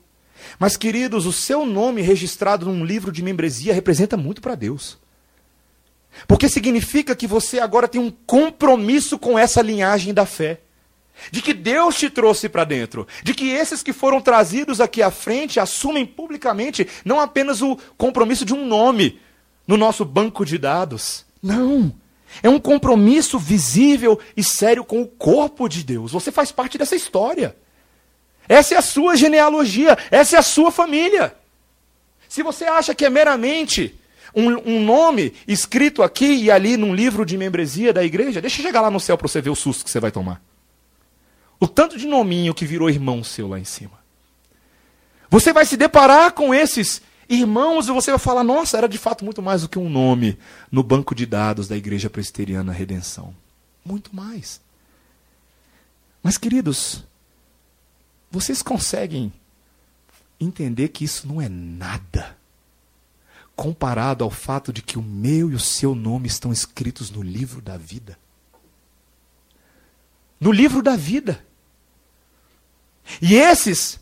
[0.59, 4.99] Mas, queridos, o seu nome registrado num livro de membresia representa muito para Deus.
[6.27, 10.61] Porque significa que você agora tem um compromisso com essa linhagem da fé.
[11.31, 13.07] De que Deus te trouxe para dentro.
[13.23, 18.45] De que esses que foram trazidos aqui à frente assumem publicamente não apenas o compromisso
[18.45, 19.21] de um nome,
[19.67, 21.25] no nosso banco de dados.
[21.43, 21.93] Não.
[22.43, 26.13] É um compromisso visível e sério com o corpo de Deus.
[26.13, 27.57] Você faz parte dessa história.
[28.49, 31.35] Essa é a sua genealogia, essa é a sua família.
[32.29, 33.95] Se você acha que é meramente
[34.35, 38.65] um, um, nome escrito aqui e ali num livro de membresia da igreja, deixa eu
[38.65, 40.43] chegar lá no céu para você ver o susto que você vai tomar.
[41.61, 44.03] O tanto de nominho que virou irmão seu lá em cima.
[45.31, 47.01] Você vai se deparar com esses
[47.35, 50.39] irmãos, e você vai falar: nossa, era de fato muito mais do que um nome
[50.71, 53.35] no banco de dados da Igreja Presbiteriana Redenção.
[53.85, 54.61] Muito mais.
[56.23, 57.05] Mas, queridos,
[58.31, 59.33] vocês conseguem
[60.39, 62.37] entender que isso não é nada
[63.55, 67.61] comparado ao fato de que o meu e o seu nome estão escritos no livro
[67.61, 68.19] da vida?
[70.41, 71.45] No livro da vida.
[73.21, 74.01] E esses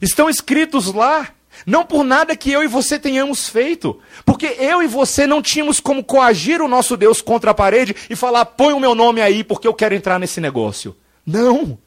[0.00, 1.32] estão escritos lá
[1.66, 4.00] não por nada que eu e você tenhamos feito.
[4.24, 8.16] Porque eu e você não tínhamos como coagir o nosso Deus contra a parede e
[8.16, 10.96] falar: põe o meu nome aí porque eu quero entrar nesse negócio.
[11.26, 11.78] Não.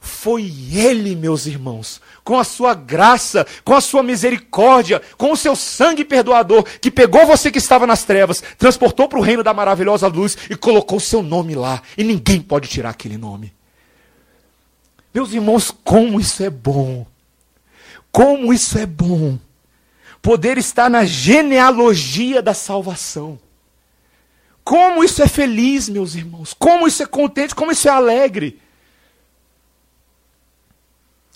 [0.00, 5.54] Foi Ele, meus irmãos, com a sua graça, com a sua misericórdia, com o seu
[5.54, 10.08] sangue perdoador, que pegou você que estava nas trevas, transportou para o reino da maravilhosa
[10.08, 11.82] luz e colocou o seu nome lá.
[11.96, 13.52] E ninguém pode tirar aquele nome.
[15.14, 17.06] Meus irmãos, como isso é bom
[18.12, 19.38] Como isso é bom!
[20.20, 23.40] Poder estar na genealogia da salvação.
[24.62, 26.54] Como isso é feliz, meus irmãos.
[26.54, 28.60] Como isso é contente, como isso é alegre.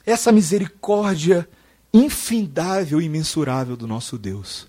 [0.04, 1.48] Essa misericórdia
[1.92, 4.68] infindável e imensurável do nosso Deus.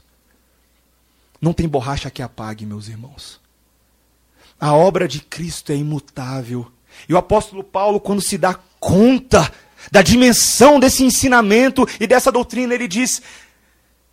[1.39, 3.39] Não tem borracha que apague, meus irmãos.
[4.59, 6.71] A obra de Cristo é imutável.
[7.07, 9.51] E o apóstolo Paulo, quando se dá conta
[9.91, 13.21] da dimensão desse ensinamento e dessa doutrina, ele diz: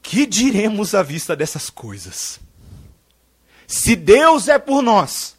[0.03, 2.41] Que diremos à vista dessas coisas?
[3.67, 5.35] Se Deus é por nós,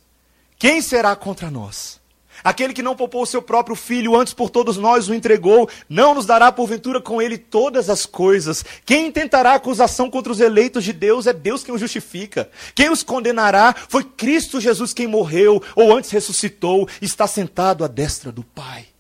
[0.58, 2.04] quem será contra nós?
[2.44, 6.14] Aquele que não poupou o seu próprio filho, antes por todos nós o entregou, não
[6.14, 8.64] nos dará porventura com ele todas as coisas.
[8.86, 12.50] Quem intentará acusação contra os eleitos de Deus é Deus quem os justifica.
[12.76, 18.32] Quem os condenará foi Cristo Jesus quem morreu, ou antes ressuscitou, está sentado à destra
[18.32, 18.95] do Pai.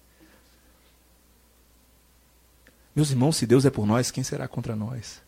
[2.95, 5.21] Meus irmãos, se Deus é por nós, quem será contra nós?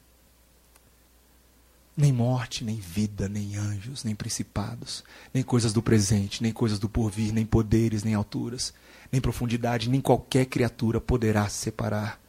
[1.95, 5.03] Nem morte, nem vida, nem anjos, nem principados,
[5.33, 8.73] nem coisas do presente, nem coisas do porvir, nem poderes, nem alturas,
[9.11, 12.21] nem profundidade, nem qualquer criatura poderá separar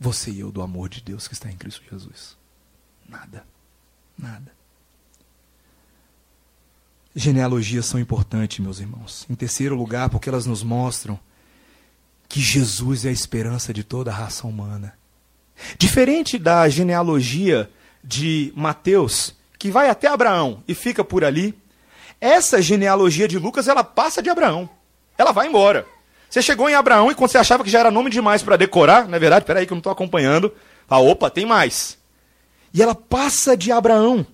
[0.00, 2.36] você e eu do amor de Deus que está em Cristo Jesus.
[3.08, 3.44] Nada.
[4.16, 4.52] Nada.
[7.14, 9.26] Genealogias são importantes, meus irmãos.
[9.28, 11.18] Em terceiro lugar, porque elas nos mostram
[12.28, 14.94] que Jesus é a esperança de toda a raça humana.
[15.78, 17.70] Diferente da genealogia
[18.04, 21.54] de Mateus, que vai até Abraão e fica por ali,
[22.20, 24.68] essa genealogia de Lucas, ela passa de Abraão.
[25.16, 25.86] Ela vai embora.
[26.28, 29.08] Você chegou em Abraão e quando você achava que já era nome demais para decorar,
[29.08, 30.52] na é verdade, peraí que eu não estou acompanhando.
[30.88, 31.98] Ah, opa, tem mais.
[32.72, 34.26] E ela passa de Abraão.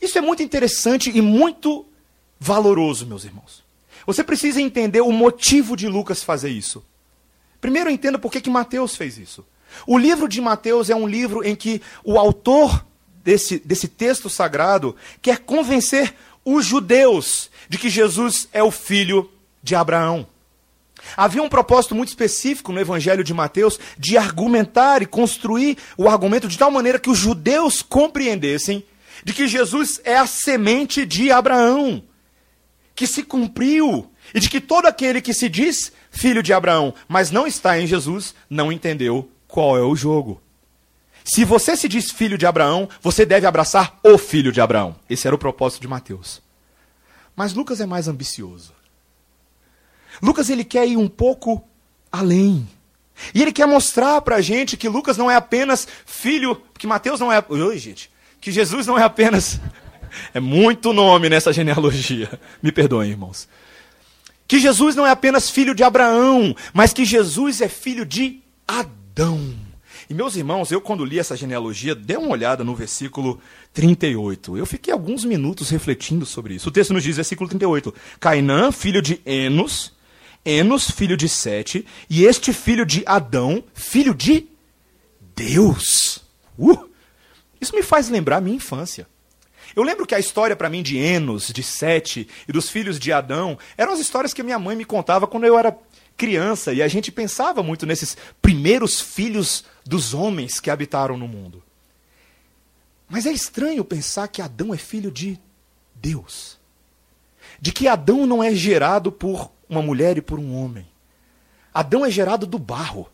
[0.00, 1.86] Isso é muito interessante e muito
[2.38, 3.62] valoroso, meus irmãos.
[4.06, 6.84] Você precisa entender o motivo de Lucas fazer isso.
[7.62, 9.46] Primeiro entenda por que, que Mateus fez isso.
[9.86, 12.84] O livro de Mateus é um livro em que o autor
[13.22, 16.12] desse, desse texto sagrado quer convencer
[16.44, 19.30] os judeus de que Jesus é o filho
[19.62, 20.26] de Abraão.
[21.16, 26.48] Havia um propósito muito específico no Evangelho de Mateus de argumentar e construir o argumento
[26.48, 28.84] de tal maneira que os judeus compreendessem
[29.22, 32.02] de que Jesus é a semente de Abraão,
[32.92, 37.32] que se cumpriu, e de que todo aquele que se diz filho de Abraão, mas
[37.32, 40.40] não está em Jesus, não entendeu qual é o jogo.
[41.24, 44.94] Se você se diz filho de Abraão, você deve abraçar o filho de Abraão.
[45.08, 46.42] Esse era o propósito de Mateus.
[47.34, 48.72] Mas Lucas é mais ambicioso.
[50.20, 51.64] Lucas ele quer ir um pouco
[52.10, 52.68] além.
[53.34, 57.20] E ele quer mostrar para a gente que Lucas não é apenas filho, que Mateus
[57.20, 57.42] não é.
[57.48, 58.10] Oi, gente.
[58.40, 59.60] Que Jesus não é apenas.
[60.34, 62.38] É muito nome nessa genealogia.
[62.62, 63.48] Me perdoem, irmãos.
[64.52, 69.54] Que Jesus não é apenas filho de Abraão, mas que Jesus é filho de Adão.
[70.10, 73.40] E meus irmãos, eu quando li essa genealogia, dei uma olhada no versículo
[73.72, 74.58] 38.
[74.58, 76.68] Eu fiquei alguns minutos refletindo sobre isso.
[76.68, 79.94] O texto nos diz, versículo 38, Cainã, filho de Enos,
[80.44, 84.48] Enos, filho de Sete, e este filho de Adão, filho de
[85.34, 86.22] Deus.
[86.58, 86.90] Uh!
[87.58, 89.08] Isso me faz lembrar minha infância.
[89.74, 93.12] Eu lembro que a história para mim de Enos, de Sete e dos filhos de
[93.12, 95.76] Adão eram as histórias que minha mãe me contava quando eu era
[96.16, 101.62] criança e a gente pensava muito nesses primeiros filhos dos homens que habitaram no mundo.
[103.08, 105.38] Mas é estranho pensar que Adão é filho de
[105.94, 106.58] Deus.
[107.60, 110.86] De que Adão não é gerado por uma mulher e por um homem.
[111.74, 113.08] Adão é gerado do barro.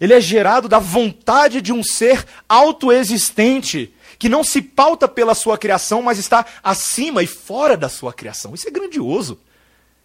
[0.00, 5.58] Ele é gerado da vontade de um ser autoexistente, que não se pauta pela sua
[5.58, 8.54] criação, mas está acima e fora da sua criação.
[8.54, 9.38] Isso é grandioso.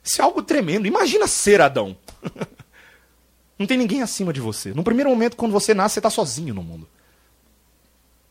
[0.04, 0.88] Isso é algo tremendo.
[0.88, 1.96] Imagina ser Adão.
[3.58, 4.74] Não tem ninguém acima de você.
[4.74, 6.88] No primeiro momento, quando você nasce, você está sozinho no mundo.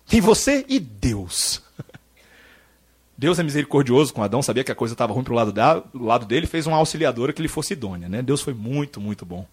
[0.07, 1.62] Tem você e Deus.
[3.16, 5.55] Deus é misericordioso com Adão, sabia que a coisa estava ruim para o lado,
[5.94, 8.09] lado dele, fez uma auxiliadora que lhe fosse idônea.
[8.09, 8.20] Né?
[8.20, 9.46] Deus foi muito, muito bom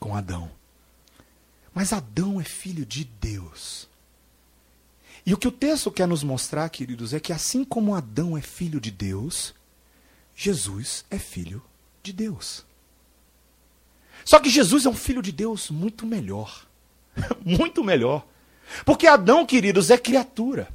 [0.00, 0.50] com Adão.
[1.74, 3.88] Mas Adão é filho de Deus.
[5.24, 8.40] E o que o texto quer nos mostrar, queridos, é que assim como Adão é
[8.40, 9.54] filho de Deus,
[10.34, 11.62] Jesus é filho
[12.02, 12.64] de Deus.
[14.24, 16.66] Só que Jesus é um filho de Deus muito melhor.
[17.44, 18.26] muito melhor.
[18.84, 20.68] Porque Adão, queridos, é criatura.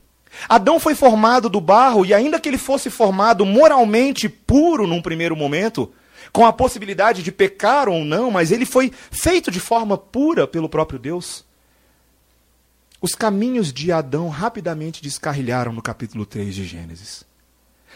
[0.47, 5.35] Adão foi formado do barro, e ainda que ele fosse formado moralmente puro num primeiro
[5.35, 5.91] momento,
[6.31, 10.69] com a possibilidade de pecar ou não, mas ele foi feito de forma pura pelo
[10.69, 11.45] próprio Deus.
[13.01, 17.23] Os caminhos de Adão rapidamente descarrilharam no capítulo 3 de Gênesis.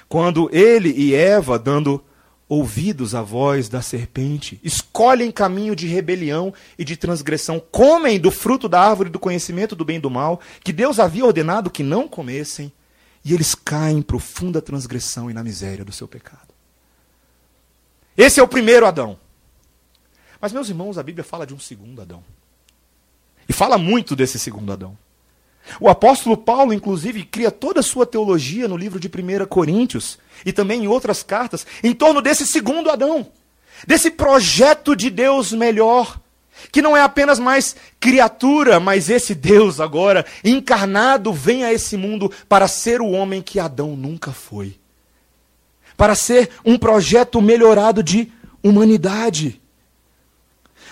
[0.08, 2.04] Quando ele e Eva, dando
[2.48, 8.68] ouvidos à voz da serpente, escolhem caminho de rebelião e de transgressão, comem do fruto
[8.68, 12.10] da árvore do conhecimento do bem e do mal, que Deus havia ordenado que não
[12.10, 12.72] comessem,
[13.24, 16.51] e eles caem em profunda transgressão e na miséria do seu pecado.
[18.18, 19.18] Esse é o primeiro Adão.
[20.40, 22.24] Mas, meus irmãos, a Bíblia fala de um segundo Adão.
[23.48, 24.98] E fala muito desse segundo Adão.
[25.80, 30.52] O apóstolo Paulo, inclusive, cria toda a sua teologia no livro de 1 Coríntios e
[30.52, 33.28] também em outras cartas em torno desse segundo Adão,
[33.86, 36.20] desse projeto de Deus melhor,
[36.72, 42.32] que não é apenas mais criatura, mas esse Deus agora encarnado vem a esse mundo
[42.50, 44.81] para ser o homem que Adão nunca foi.
[45.96, 48.32] Para ser um projeto melhorado de
[48.64, 49.62] humanidade.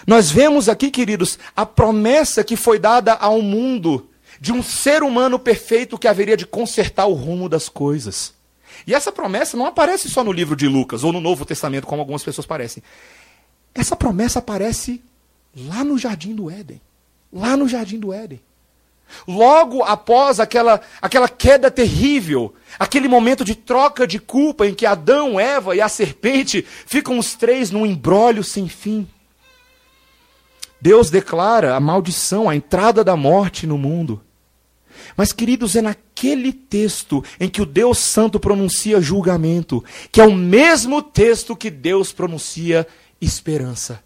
[0.06, 5.38] Nós vemos aqui, queridos, a promessa que foi dada ao mundo de um ser humano
[5.38, 8.34] perfeito que haveria de consertar o rumo das coisas.
[8.88, 12.02] E essa promessa não aparece só no livro de Lucas ou no Novo Testamento, como
[12.02, 12.82] algumas pessoas parecem.
[13.74, 15.02] Essa promessa aparece
[15.56, 16.82] lá no Jardim do Éden.
[17.32, 18.42] Lá no Jardim do Éden.
[19.28, 25.40] Logo após aquela, aquela queda terrível, aquele momento de troca de culpa em que Adão,
[25.40, 29.08] Eva e a serpente ficam os três num embrólio sem fim.
[30.82, 34.22] Deus declara a maldição, a entrada da morte no mundo.
[35.16, 40.34] Mas, queridos, é naquele texto em que o Deus Santo pronuncia julgamento, que é o
[40.34, 42.88] mesmo texto que Deus pronuncia
[43.20, 44.04] esperança.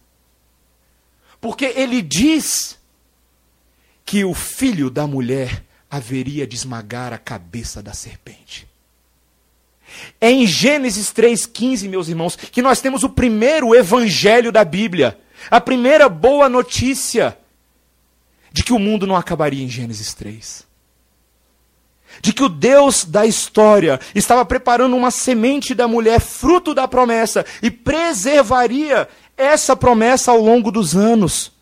[1.40, 2.78] Porque ele diz
[4.04, 8.66] que o filho da mulher haveria de esmagar a cabeça da serpente.
[10.20, 15.18] É em Gênesis 3,15, meus irmãos, que nós temos o primeiro evangelho da Bíblia,
[15.50, 17.38] a primeira boa notícia
[18.52, 20.74] de que o mundo não acabaria em Gênesis 3
[22.20, 27.44] de que o Deus da história estava preparando uma semente da mulher, fruto da promessa,
[27.62, 31.52] e preservaria essa promessa ao longo dos anos,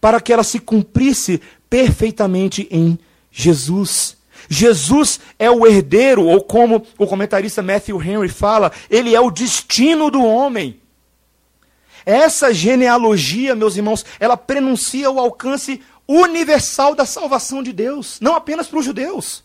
[0.00, 2.98] para que ela se cumprisse perfeitamente em
[3.30, 4.16] Jesus.
[4.48, 10.10] Jesus é o herdeiro, ou como o comentarista Matthew Henry fala, ele é o destino
[10.10, 10.80] do homem.
[12.04, 18.68] Essa genealogia, meus irmãos, ela prenuncia o alcance universal da salvação de Deus, não apenas
[18.68, 19.44] para os judeus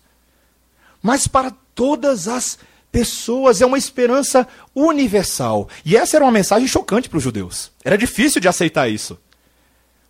[1.02, 2.60] mas para todas as
[2.92, 3.62] pessoas.
[3.62, 5.68] É uma esperança universal.
[5.84, 7.72] E essa era uma mensagem chocante para os judeus.
[7.84, 9.18] Era difícil de aceitar isso.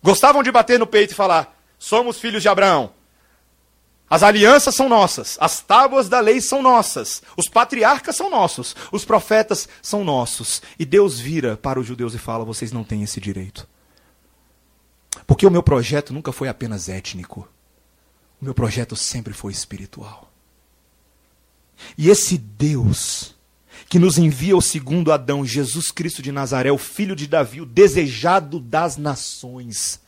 [0.03, 2.93] Gostavam de bater no peito e falar: somos filhos de Abraão.
[4.07, 9.03] As alianças são nossas, as tábuas da lei são nossas, os patriarcas são nossos, os
[9.03, 10.61] profetas são nossos.
[10.77, 13.67] E Deus vira para os judeus e fala: vocês não têm esse direito.
[15.25, 17.47] Porque o meu projeto nunca foi apenas étnico.
[18.39, 20.31] O meu projeto sempre foi espiritual.
[21.97, 23.33] E esse Deus
[23.89, 27.65] que nos envia o segundo Adão, Jesus Cristo de Nazaré, o filho de Davi, o
[27.65, 30.00] desejado das nações,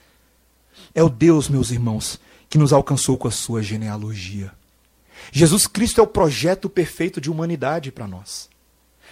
[0.93, 2.19] é o Deus, meus irmãos,
[2.49, 4.51] que nos alcançou com a sua genealogia.
[5.31, 8.49] Jesus Cristo é o projeto perfeito de humanidade para nós.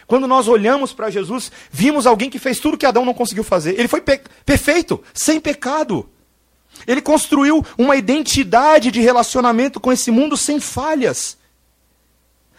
[0.07, 3.79] Quando nós olhamos para Jesus, vimos alguém que fez tudo que Adão não conseguiu fazer.
[3.79, 6.09] Ele foi perfeito, sem pecado.
[6.85, 11.37] Ele construiu uma identidade de relacionamento com esse mundo sem falhas.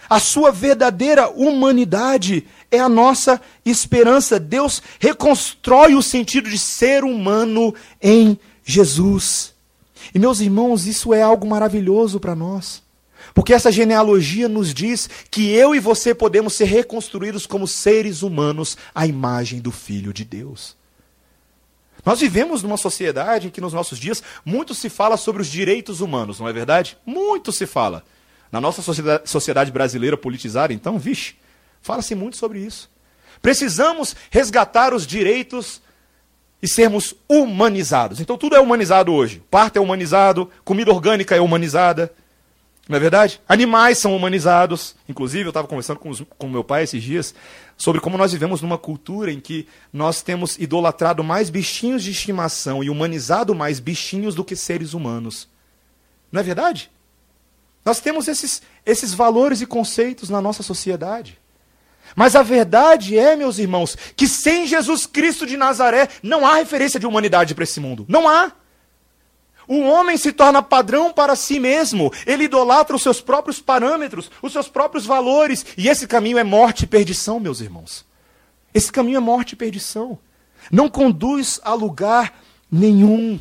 [0.09, 4.39] A sua verdadeira humanidade é a nossa esperança.
[4.39, 8.52] Deus reconstrói o sentido de ser humano em Jesus.
[8.67, 12.83] E meus irmãos, isso é algo maravilhoso para nós.
[13.35, 18.77] Porque essa genealogia nos diz que eu e você podemos ser reconstruídos como seres humanos
[18.95, 20.77] à imagem do Filho de Deus.
[22.05, 26.01] Nós vivemos numa sociedade em que nos nossos dias muito se fala sobre os direitos
[26.01, 26.99] humanos, não é verdade?
[27.07, 28.05] Muito se fala.
[28.51, 28.83] Na nossa
[29.25, 31.35] sociedade brasileira politizada, então, vixe,
[31.81, 32.91] fala-se muito sobre isso.
[33.41, 35.81] Precisamos resgatar os direitos
[36.63, 38.21] e sermos humanizados.
[38.21, 39.43] Então tudo é humanizado hoje.
[39.51, 42.13] Parto é humanizado, comida orgânica é humanizada.
[42.89, 43.41] Não é verdade?
[43.49, 44.95] Animais são humanizados.
[45.09, 47.35] Inclusive, eu estava conversando com, os, com meu pai esses dias
[47.77, 52.83] sobre como nós vivemos numa cultura em que nós temos idolatrado mais bichinhos de estimação
[52.83, 55.49] e humanizado mais bichinhos do que seres humanos.
[56.31, 56.91] Não é verdade?
[57.85, 61.39] Nós temos esses, esses valores e conceitos na nossa sociedade.
[62.15, 67.01] Mas a verdade é, meus irmãos, que sem Jesus Cristo de Nazaré não há referência
[67.01, 68.05] de humanidade para esse mundo.
[68.09, 68.53] Não há.
[69.67, 72.13] O homem se torna padrão para si mesmo.
[72.27, 75.65] Ele idolatra os seus próprios parâmetros, os seus próprios valores.
[75.77, 78.05] E esse caminho é morte e perdição, meus irmãos.
[78.75, 80.19] Esse caminho é morte e perdição.
[80.71, 82.39] Não conduz a lugar
[82.71, 83.41] nenhum.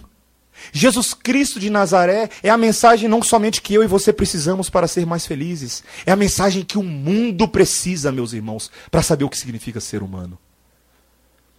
[0.72, 4.88] Jesus Cristo de Nazaré é a mensagem não somente que eu e você precisamos para
[4.88, 9.30] ser mais felizes, é a mensagem que o mundo precisa, meus irmãos, para saber o
[9.30, 10.38] que significa ser humano.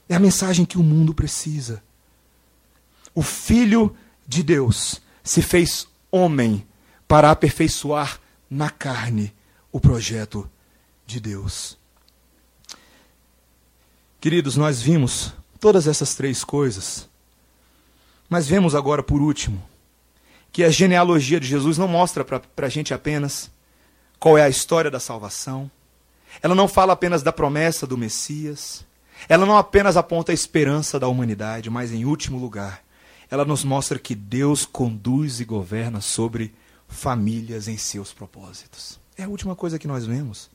[0.08, 1.82] É a mensagem que o mundo precisa.
[3.14, 3.96] O Filho
[4.26, 6.66] de Deus se fez homem
[7.06, 9.34] para aperfeiçoar na carne
[9.70, 10.48] o projeto
[11.06, 11.78] de Deus.
[14.20, 17.08] Queridos, nós vimos todas essas três coisas,
[18.32, 19.62] mas vemos agora, por último,
[20.50, 23.50] que a genealogia de Jesus não mostra para a gente apenas
[24.18, 25.70] qual é a história da salvação,
[26.40, 28.86] ela não fala apenas da promessa do Messias,
[29.28, 32.82] ela não apenas aponta a esperança da humanidade, mas, em último lugar,
[33.30, 36.54] ela nos mostra que Deus conduz e governa sobre
[36.88, 38.98] famílias em seus propósitos.
[39.14, 40.48] É a última coisa que nós vemos.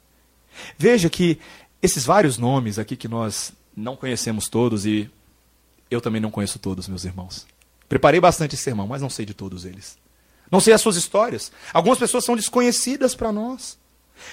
[0.79, 1.39] Veja que
[1.79, 5.07] esses vários nomes aqui que nós não conhecemos todos e
[5.91, 7.45] eu também não conheço todos, meus irmãos.
[7.87, 9.97] Preparei bastante sermão, mas não sei de todos eles.
[10.51, 11.51] Não sei as suas histórias.
[11.73, 13.77] Algumas pessoas são desconhecidas para nós.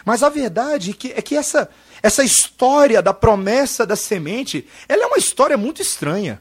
[0.05, 1.69] Mas a verdade é que, é que essa,
[2.03, 6.41] essa história da promessa da semente, ela é uma história muito estranha.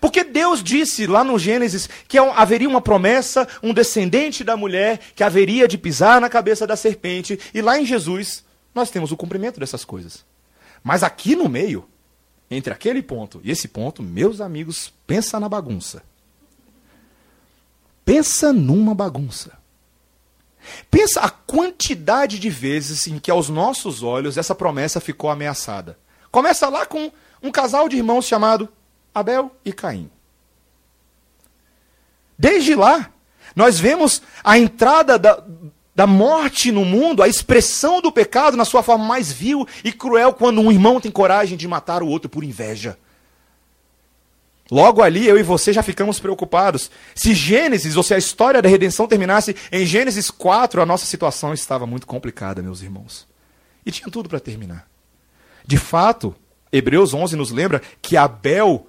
[0.00, 5.24] Porque Deus disse lá no Gênesis que haveria uma promessa, um descendente da mulher que
[5.24, 9.58] haveria de pisar na cabeça da serpente, e lá em Jesus nós temos o cumprimento
[9.58, 10.24] dessas coisas.
[10.82, 11.88] Mas aqui no meio,
[12.50, 16.02] entre aquele ponto e esse ponto, meus amigos, pensa na bagunça.
[18.04, 19.58] Pensa numa bagunça.
[20.90, 25.98] Pensa a quantidade de vezes em que aos nossos olhos essa promessa ficou ameaçada.
[26.30, 27.10] Começa lá com
[27.42, 28.68] um casal de irmãos chamado
[29.14, 30.10] Abel e Caim.
[32.38, 33.10] Desde lá,
[33.54, 35.42] nós vemos a entrada da,
[35.94, 40.32] da morte no mundo, a expressão do pecado na sua forma mais vil e cruel,
[40.32, 42.98] quando um irmão tem coragem de matar o outro por inveja.
[44.70, 46.90] Logo ali, eu e você já ficamos preocupados.
[47.14, 51.52] Se Gênesis, ou se a história da redenção terminasse em Gênesis 4, a nossa situação
[51.52, 53.26] estava muito complicada, meus irmãos.
[53.84, 54.88] E tinha tudo para terminar.
[55.66, 56.34] De fato,
[56.72, 58.86] Hebreus 11 nos lembra que Abel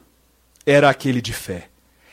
[0.65, 1.67] era aquele de fé.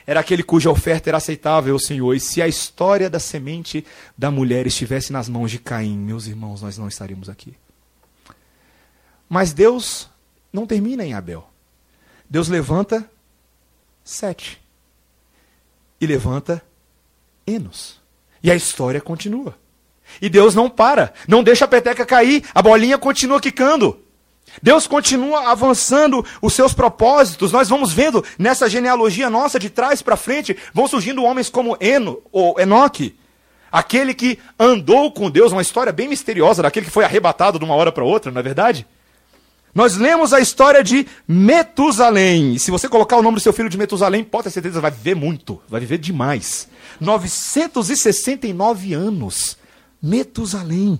[0.07, 2.14] Era aquele cuja oferta era aceitável ao Senhor.
[2.14, 3.85] E se a história da semente
[4.16, 7.55] da mulher estivesse nas mãos de Caim, meus irmãos, nós não estaríamos aqui.
[9.29, 10.09] Mas Deus
[10.51, 11.47] não termina em Abel.
[12.31, 13.09] Deus levanta
[14.09, 14.59] sete.
[16.01, 16.63] E levanta
[17.47, 18.01] Enos.
[18.43, 19.55] E a história continua.
[20.23, 24.01] E Deus não para, não deixa a peteca cair, a bolinha continua quicando.
[24.63, 27.53] Deus continua avançando os seus propósitos.
[27.53, 32.23] Nós vamos vendo nessa genealogia nossa de trás para frente, vão surgindo homens como Eno
[32.33, 33.15] ou Enoque,
[33.71, 37.75] aquele que andou com Deus, uma história bem misteriosa daquele que foi arrebatado de uma
[37.75, 38.87] hora para outra, não é verdade?
[39.75, 42.55] Nós lemos a história de Metusalém.
[42.55, 44.91] E se você colocar o nome do seu filho de Metusalém, pode ter certeza, vai
[44.91, 45.61] viver muito.
[45.69, 46.69] Vai viver demais.
[47.01, 49.57] 969 anos.
[50.03, 50.99] Metusalém.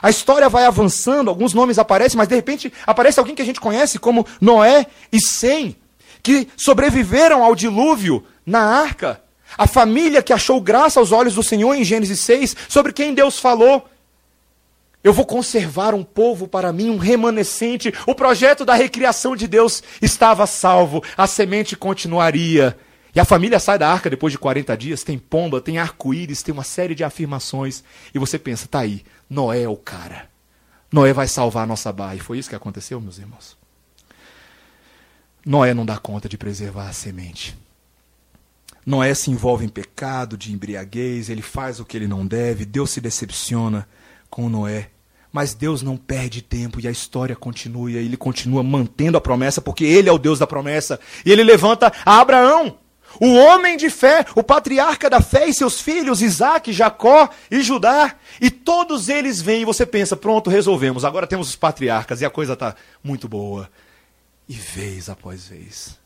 [0.00, 3.60] A história vai avançando, alguns nomes aparecem, mas de repente aparece alguém que a gente
[3.60, 5.76] conhece como Noé e Sem,
[6.22, 9.20] que sobreviveram ao dilúvio na arca.
[9.56, 13.38] A família que achou graça aos olhos do Senhor em Gênesis 6, sobre quem Deus
[13.38, 13.88] falou.
[15.02, 17.92] Eu vou conservar um povo para mim, um remanescente.
[18.06, 22.76] O projeto da recriação de Deus estava salvo, a semente continuaria.
[23.14, 26.52] E a família sai da arca depois de 40 dias, tem pomba, tem arco-íris, tem
[26.52, 27.82] uma série de afirmações.
[28.14, 30.28] E você pensa, tá aí, Noé é o cara.
[30.90, 32.16] Noé vai salvar a nossa barra.
[32.16, 33.56] E foi isso que aconteceu, meus irmãos.
[35.44, 37.56] Noé não dá conta de preservar a semente.
[38.84, 42.90] Noé se envolve em pecado, de embriaguez, ele faz o que ele não deve, Deus
[42.90, 43.86] se decepciona
[44.30, 44.90] com Noé.
[45.32, 49.60] Mas Deus não perde tempo e a história continua, e ele continua mantendo a promessa,
[49.60, 50.98] porque ele é o Deus da promessa.
[51.24, 52.78] E ele levanta Abraão,
[53.20, 58.14] o homem de fé, o patriarca da fé, e seus filhos, Isaac, Jacó e Judá.
[58.40, 62.30] E todos eles vêm e você pensa: pronto, resolvemos, agora temos os patriarcas e a
[62.30, 63.70] coisa está muito boa.
[64.48, 65.98] E vez após vez,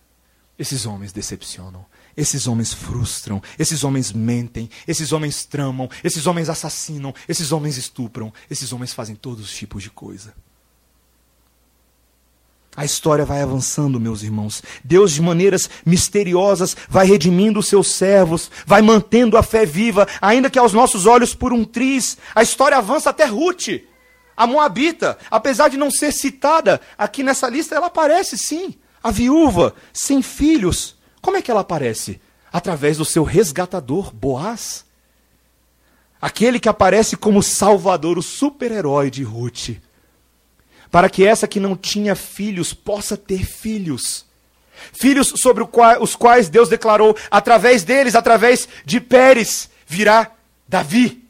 [0.59, 1.85] esses homens decepcionam.
[2.17, 8.33] Esses homens frustram, esses homens mentem, esses homens tramam, esses homens assassinam, esses homens estupram,
[8.51, 10.35] esses homens fazem todos os tipos de coisa.
[12.75, 14.63] A história vai avançando, meus irmãos.
[14.83, 20.49] Deus, de maneiras misteriosas, vai redimindo os seus servos, vai mantendo a fé viva, ainda
[20.49, 22.17] que aos nossos olhos por um triz.
[22.35, 23.69] A história avança até Ruth,
[24.35, 25.19] a Moabita.
[25.31, 28.75] Apesar de não ser citada aqui nessa lista, ela aparece sim.
[29.03, 32.21] A viúva, sem filhos, como é que ela aparece?
[32.53, 34.85] Através do seu resgatador, Boaz.
[36.21, 39.71] Aquele que aparece como salvador, o super-herói de Ruth.
[40.91, 44.27] Para que essa que não tinha filhos possa ter filhos.
[44.93, 45.65] Filhos sobre
[46.01, 50.33] os quais Deus declarou, através deles, através de Pérez, virá
[50.69, 51.23] Davi.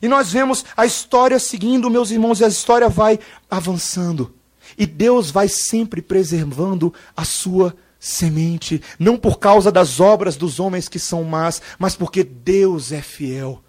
[0.00, 3.18] E nós vemos a história seguindo, meus irmãos, e a história vai
[3.50, 4.34] avançando.
[4.78, 10.90] E Deus vai sempre preservando a sua semente, não por causa das obras dos homens
[10.90, 13.62] que são más, mas porque Deus é fiel.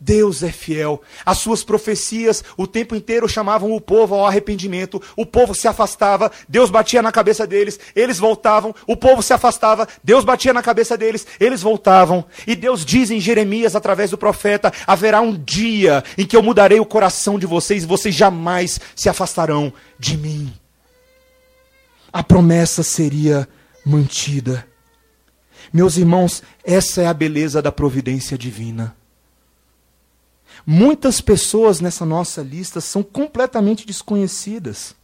[0.00, 1.02] Deus é fiel.
[1.26, 5.00] As suas profecias o tempo inteiro chamavam o povo ao arrependimento.
[5.14, 8.74] O povo se afastava, Deus batia na cabeça deles, eles voltavam.
[8.86, 12.24] O povo se afastava, Deus batia na cabeça deles, eles voltavam.
[12.46, 16.80] E Deus diz em Jeremias, através do profeta: haverá um dia em que eu mudarei
[16.80, 20.52] o coração de vocês e vocês jamais se afastarão de mim.
[22.10, 23.46] A promessa seria
[23.86, 24.66] mantida.
[25.72, 28.96] Meus irmãos, essa é a beleza da providência divina.
[30.66, 34.96] Muitas pessoas nessa nossa lista são completamente desconhecidas.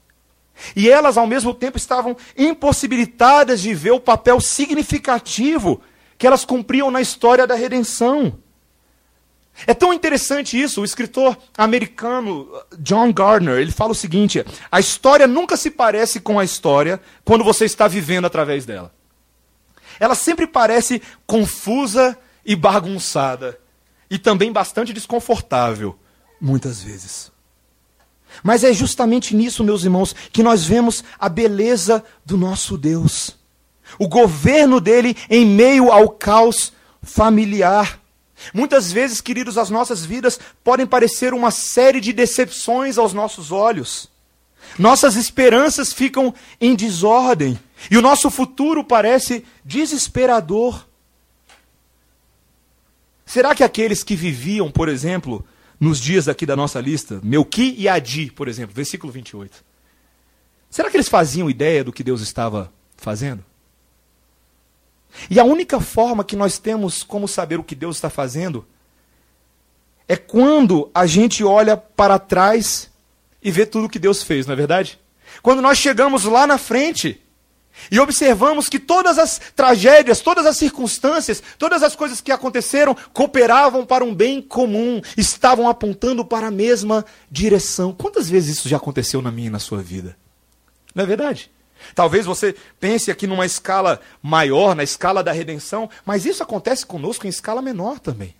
[0.75, 5.81] E elas, ao mesmo tempo, estavam impossibilitadas de ver o papel significativo
[6.19, 8.39] que elas cumpriam na história da redenção.
[9.67, 12.49] É tão interessante isso, o escritor americano
[12.79, 17.45] John Gardner, ele fala o seguinte: a história nunca se parece com a história quando
[17.45, 18.93] você está vivendo através dela.
[20.01, 23.59] Ela sempre parece confusa e bagunçada
[24.11, 25.99] e também bastante desconfortável,
[26.41, 27.31] muitas vezes.
[28.43, 33.37] Mas é justamente nisso, meus irmãos, que nós vemos a beleza do nosso Deus.
[33.99, 36.73] O governo dele em meio ao caos
[37.03, 38.02] familiar.
[38.53, 44.11] Muitas vezes, queridos, as nossas vidas podem parecer uma série de decepções aos nossos olhos.
[44.79, 47.59] Nossas esperanças ficam em desordem
[47.91, 50.87] e o nosso futuro parece desesperador.
[53.27, 55.45] Será que aqueles que viviam, por exemplo,
[55.79, 59.65] nos dias aqui da nossa lista, Melqui e Adi, por exemplo, versículo 28,
[60.71, 63.45] será que eles faziam ideia do que Deus estava fazendo?
[65.31, 68.67] E a única forma que nós temos como saber o que Deus está fazendo
[70.09, 72.91] é quando a gente olha para trás
[73.43, 74.99] e vê tudo o que Deus fez, não é verdade?
[75.43, 77.21] Quando nós chegamos lá na frente
[77.91, 83.85] e observamos que todas as tragédias, todas as circunstâncias, todas as coisas que aconteceram cooperavam
[83.87, 87.93] para um bem comum, estavam apontando para a mesma direção.
[87.93, 90.17] Quantas vezes isso já aconteceu na minha e na sua vida?
[90.95, 91.51] Não é verdade?
[91.95, 97.27] Talvez você pense aqui numa escala maior, na escala da redenção, mas isso acontece conosco
[97.27, 98.35] em escala menor também.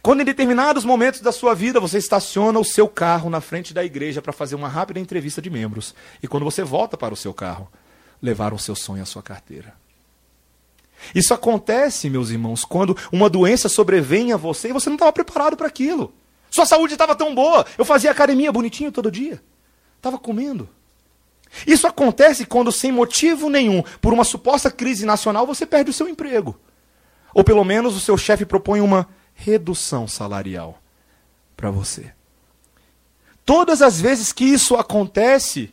[0.00, 3.84] Quando em determinados momentos da sua vida você estaciona o seu carro na frente da
[3.84, 7.34] igreja para fazer uma rápida entrevista de membros, e quando você volta para o seu
[7.34, 7.68] carro,
[8.22, 9.74] levar o seu sonho à sua carteira.
[11.14, 15.56] Isso acontece, meus irmãos, quando uma doença sobrevém a você e você não estava preparado
[15.56, 16.14] para aquilo.
[16.48, 19.42] Sua saúde estava tão boa, eu fazia academia bonitinho todo dia,
[19.96, 20.68] estava comendo.
[21.66, 26.08] Isso acontece quando, sem motivo nenhum, por uma suposta crise nacional, você perde o seu
[26.08, 26.58] emprego.
[27.34, 30.78] Ou pelo menos o seu chefe propõe uma redução salarial
[31.56, 32.12] para você.
[33.44, 35.72] Todas as vezes que isso acontece,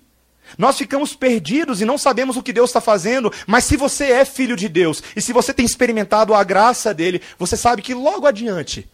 [0.57, 4.25] nós ficamos perdidos e não sabemos o que Deus está fazendo, mas se você é
[4.25, 8.25] filho de Deus e se você tem experimentado a graça dele, você sabe que logo
[8.25, 8.89] adiante,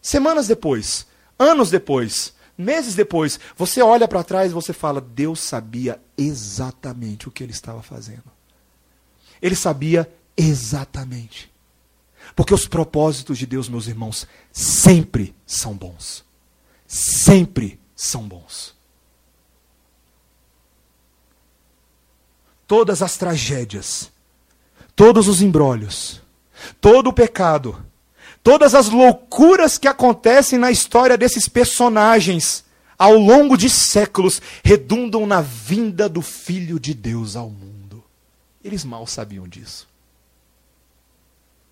[0.00, 1.06] semanas depois,
[1.38, 7.30] anos depois, meses depois, você olha para trás e você fala: Deus sabia exatamente o
[7.30, 8.24] que ele estava fazendo.
[9.40, 11.50] Ele sabia exatamente.
[12.36, 16.24] Porque os propósitos de Deus, meus irmãos, sempre são bons.
[16.86, 18.74] Sempre são bons.
[22.72, 24.10] todas as tragédias,
[24.96, 26.22] todos os embrólios,
[26.80, 27.84] todo o pecado,
[28.42, 32.64] todas as loucuras que acontecem na história desses personagens
[32.98, 38.04] ao longo de séculos redundam na vinda do Filho de Deus ao mundo.
[38.62, 39.88] Eles mal sabiam disso.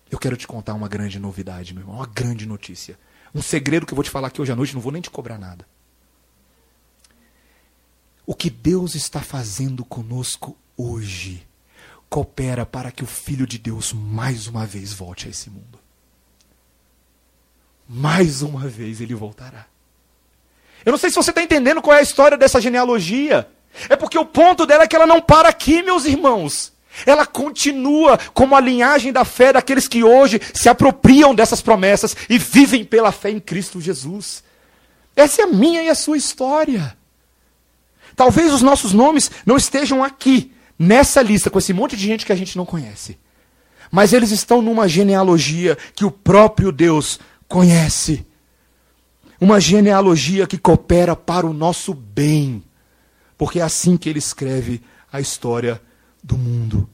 [0.09, 2.99] Eu quero te contar uma grande novidade, meu irmão, uma grande notícia.
[3.33, 5.09] Um segredo que eu vou te falar aqui hoje à noite, não vou nem te
[5.09, 5.65] cobrar nada.
[8.25, 11.47] O que Deus está fazendo conosco hoje
[12.09, 15.79] coopera para que o Filho de Deus mais uma vez volte a esse mundo.
[17.93, 19.65] Mais uma vez ele voltará.
[20.85, 23.45] Eu não sei se você está entendendo qual é a história dessa genealogia.
[23.89, 26.71] É porque o ponto dela é que ela não para aqui, meus irmãos.
[27.05, 32.37] Ela continua como a linhagem da fé daqueles que hoje se apropriam dessas promessas e
[32.37, 34.41] vivem pela fé em Cristo Jesus.
[35.13, 36.97] Essa é a minha e a sua história.
[38.15, 42.31] Talvez os nossos nomes não estejam aqui, nessa lista, com esse monte de gente que
[42.31, 43.17] a gente não conhece.
[43.91, 47.19] Mas eles estão numa genealogia que o próprio Deus
[47.51, 48.25] conhece.
[49.39, 52.63] Uma genealogia que coopera para o nosso bem.
[53.37, 54.81] Porque é assim que ele escreve
[55.11, 55.81] a história
[56.23, 56.89] do mundo.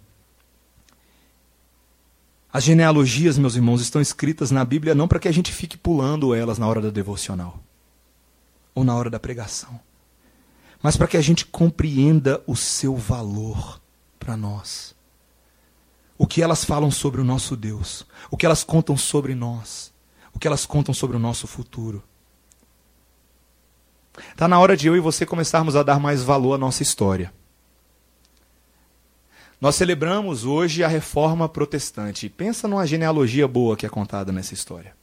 [2.52, 6.34] As genealogias, meus irmãos, estão escritas na Bíblia não para que a gente fique pulando
[6.34, 7.62] elas na hora da devocional
[8.74, 9.80] ou na hora da pregação
[10.82, 13.82] mas para que a gente compreenda o seu valor
[14.20, 14.96] para nós.
[16.18, 19.94] O que elas falam sobre o nosso Deus, o que elas contam sobre nós,
[20.38, 22.04] o que elas contam sobre o nosso futuro.
[24.32, 27.34] Está na hora de eu e você começarmos a dar mais valor à nossa história.
[29.60, 32.30] Nós celebramos hoje a reforma protestante.
[32.30, 34.96] Pensa numa genealogia boa que é contada nessa história.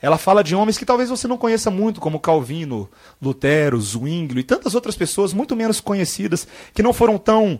[0.00, 2.88] Ela fala de homens que talvez você não conheça muito, como Calvino,
[3.20, 7.58] Lutero, Zwinglio e tantas outras pessoas muito menos conhecidas, que não foram tão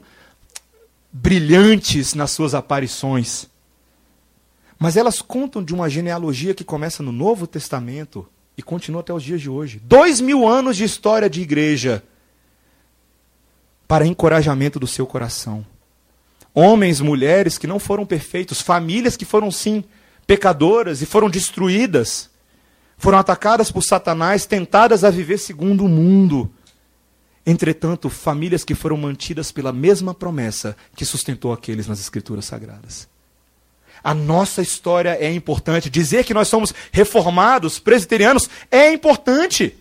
[1.13, 3.49] brilhantes nas suas aparições.
[4.79, 9.23] Mas elas contam de uma genealogia que começa no Novo Testamento e continua até os
[9.23, 9.81] dias de hoje.
[9.83, 12.03] Dois mil anos de história de igreja
[13.89, 15.65] para encorajamento do seu coração.
[16.53, 19.85] Homens, mulheres que não foram perfeitos, famílias que foram sim
[20.27, 22.31] pecadoras e foram destruídas,
[22.99, 26.51] foram atacadas por Satanás, tentadas a viver segundo o mundo.
[27.45, 33.07] Entretanto, famílias que foram mantidas pela mesma promessa que sustentou aqueles nas Escrituras Sagradas.
[34.07, 35.91] A nossa história é importante.
[35.91, 39.77] Dizer que nós somos reformados, presbiterianos, é importante.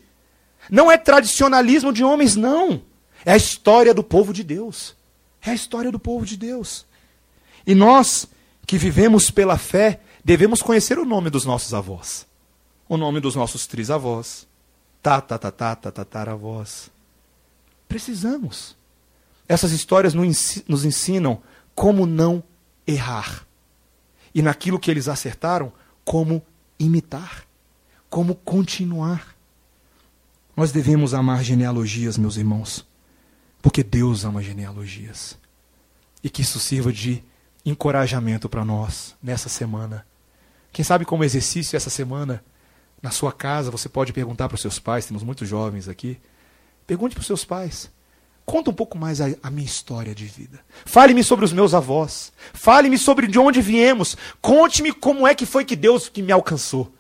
[0.68, 2.82] Não é tradicionalismo de homens, não.
[3.24, 4.96] É a história do povo de Deus.
[5.44, 6.88] É a história do povo de Deus.
[7.68, 8.28] E nós,
[8.66, 12.26] que vivemos pela fé, devemos conhecer o nome dos nossos avós,
[12.90, 14.48] o nome dos nossos trisavós,
[15.04, 16.90] tataravós.
[17.88, 18.76] Precisamos.
[19.48, 21.44] Essas histórias nos ensinam
[21.76, 22.44] como não
[22.88, 23.45] errar.
[24.36, 25.74] E naquilo que eles acertaram,
[26.04, 26.44] como
[26.78, 27.46] imitar,
[28.10, 29.36] como continuar.
[30.56, 32.86] Nós devemos amar genealogias, meus irmãos,
[33.62, 35.38] porque Deus ama genealogias.
[36.24, 37.24] E que isso sirva de
[37.66, 40.06] encorajamento para nós nessa semana
[40.76, 42.44] quem sabe como exercício essa semana,
[43.02, 46.20] na sua casa, você pode perguntar para os seus pais, temos muitos jovens aqui.
[46.86, 47.90] Pergunte para os seus pais.
[48.46, 50.60] Conta um pouco mais a, a minha história de vida.
[50.86, 52.32] Fale-me sobre os meus avós.
[52.54, 54.16] Fale-me sobre de onde viemos.
[54.40, 56.94] Conte-me como é que foi que Deus que me alcançou.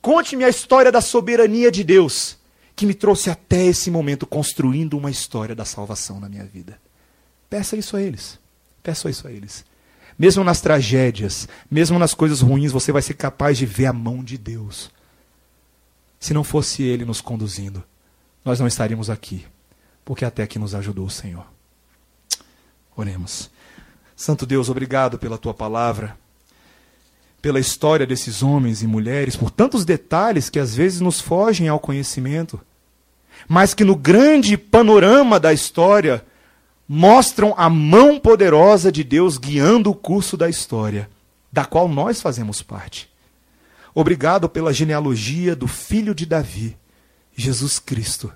[0.00, 2.38] Conte-me a história da soberania de Deus
[2.76, 6.80] que me trouxe até esse momento construindo uma história da salvação na minha vida.
[7.50, 8.38] Peça isso a eles.
[8.82, 9.66] Peça isso a eles.
[10.18, 14.24] Mesmo nas tragédias, mesmo nas coisas ruins, você vai ser capaz de ver a mão
[14.24, 14.90] de Deus.
[16.18, 17.82] Se não fosse Ele nos conduzindo,
[18.44, 19.46] nós não estaríamos aqui,
[20.04, 21.46] porque até que nos ajudou o Senhor.
[22.96, 23.50] Oremos.
[24.16, 26.16] Santo Deus, obrigado pela tua palavra,
[27.40, 31.80] pela história desses homens e mulheres, por tantos detalhes que às vezes nos fogem ao
[31.80, 32.60] conhecimento,
[33.48, 36.24] mas que no grande panorama da história
[36.86, 41.08] mostram a mão poderosa de Deus guiando o curso da história,
[41.50, 43.08] da qual nós fazemos parte.
[43.94, 46.76] Obrigado pela genealogia do filho de Davi,
[47.34, 48.32] Jesus Cristo.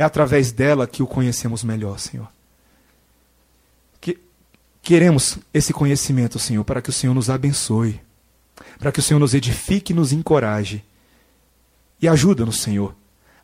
[0.00, 2.26] É através dela que o conhecemos melhor, Senhor.
[4.00, 4.18] Que
[4.80, 8.00] queremos esse conhecimento, Senhor, para que o Senhor nos abençoe,
[8.78, 10.82] para que o Senhor nos edifique e nos encoraje.
[12.00, 12.94] E ajuda-nos, Senhor,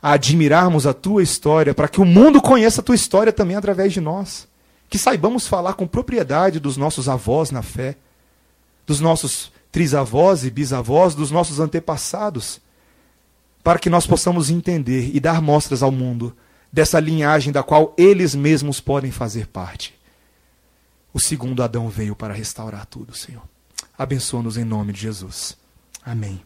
[0.00, 3.92] a admirarmos a tua história, para que o mundo conheça a tua história também através
[3.92, 4.48] de nós.
[4.88, 7.98] Que saibamos falar com propriedade dos nossos avós na fé,
[8.86, 12.62] dos nossos trisavós e bisavós, dos nossos antepassados,
[13.62, 16.34] para que nós possamos entender e dar mostras ao mundo
[16.72, 19.94] dessa linhagem da qual eles mesmos podem fazer parte.
[21.12, 23.42] O segundo Adão veio para restaurar tudo, Senhor.
[23.96, 25.56] Abençoa-nos em nome de Jesus.
[26.04, 26.42] Amém.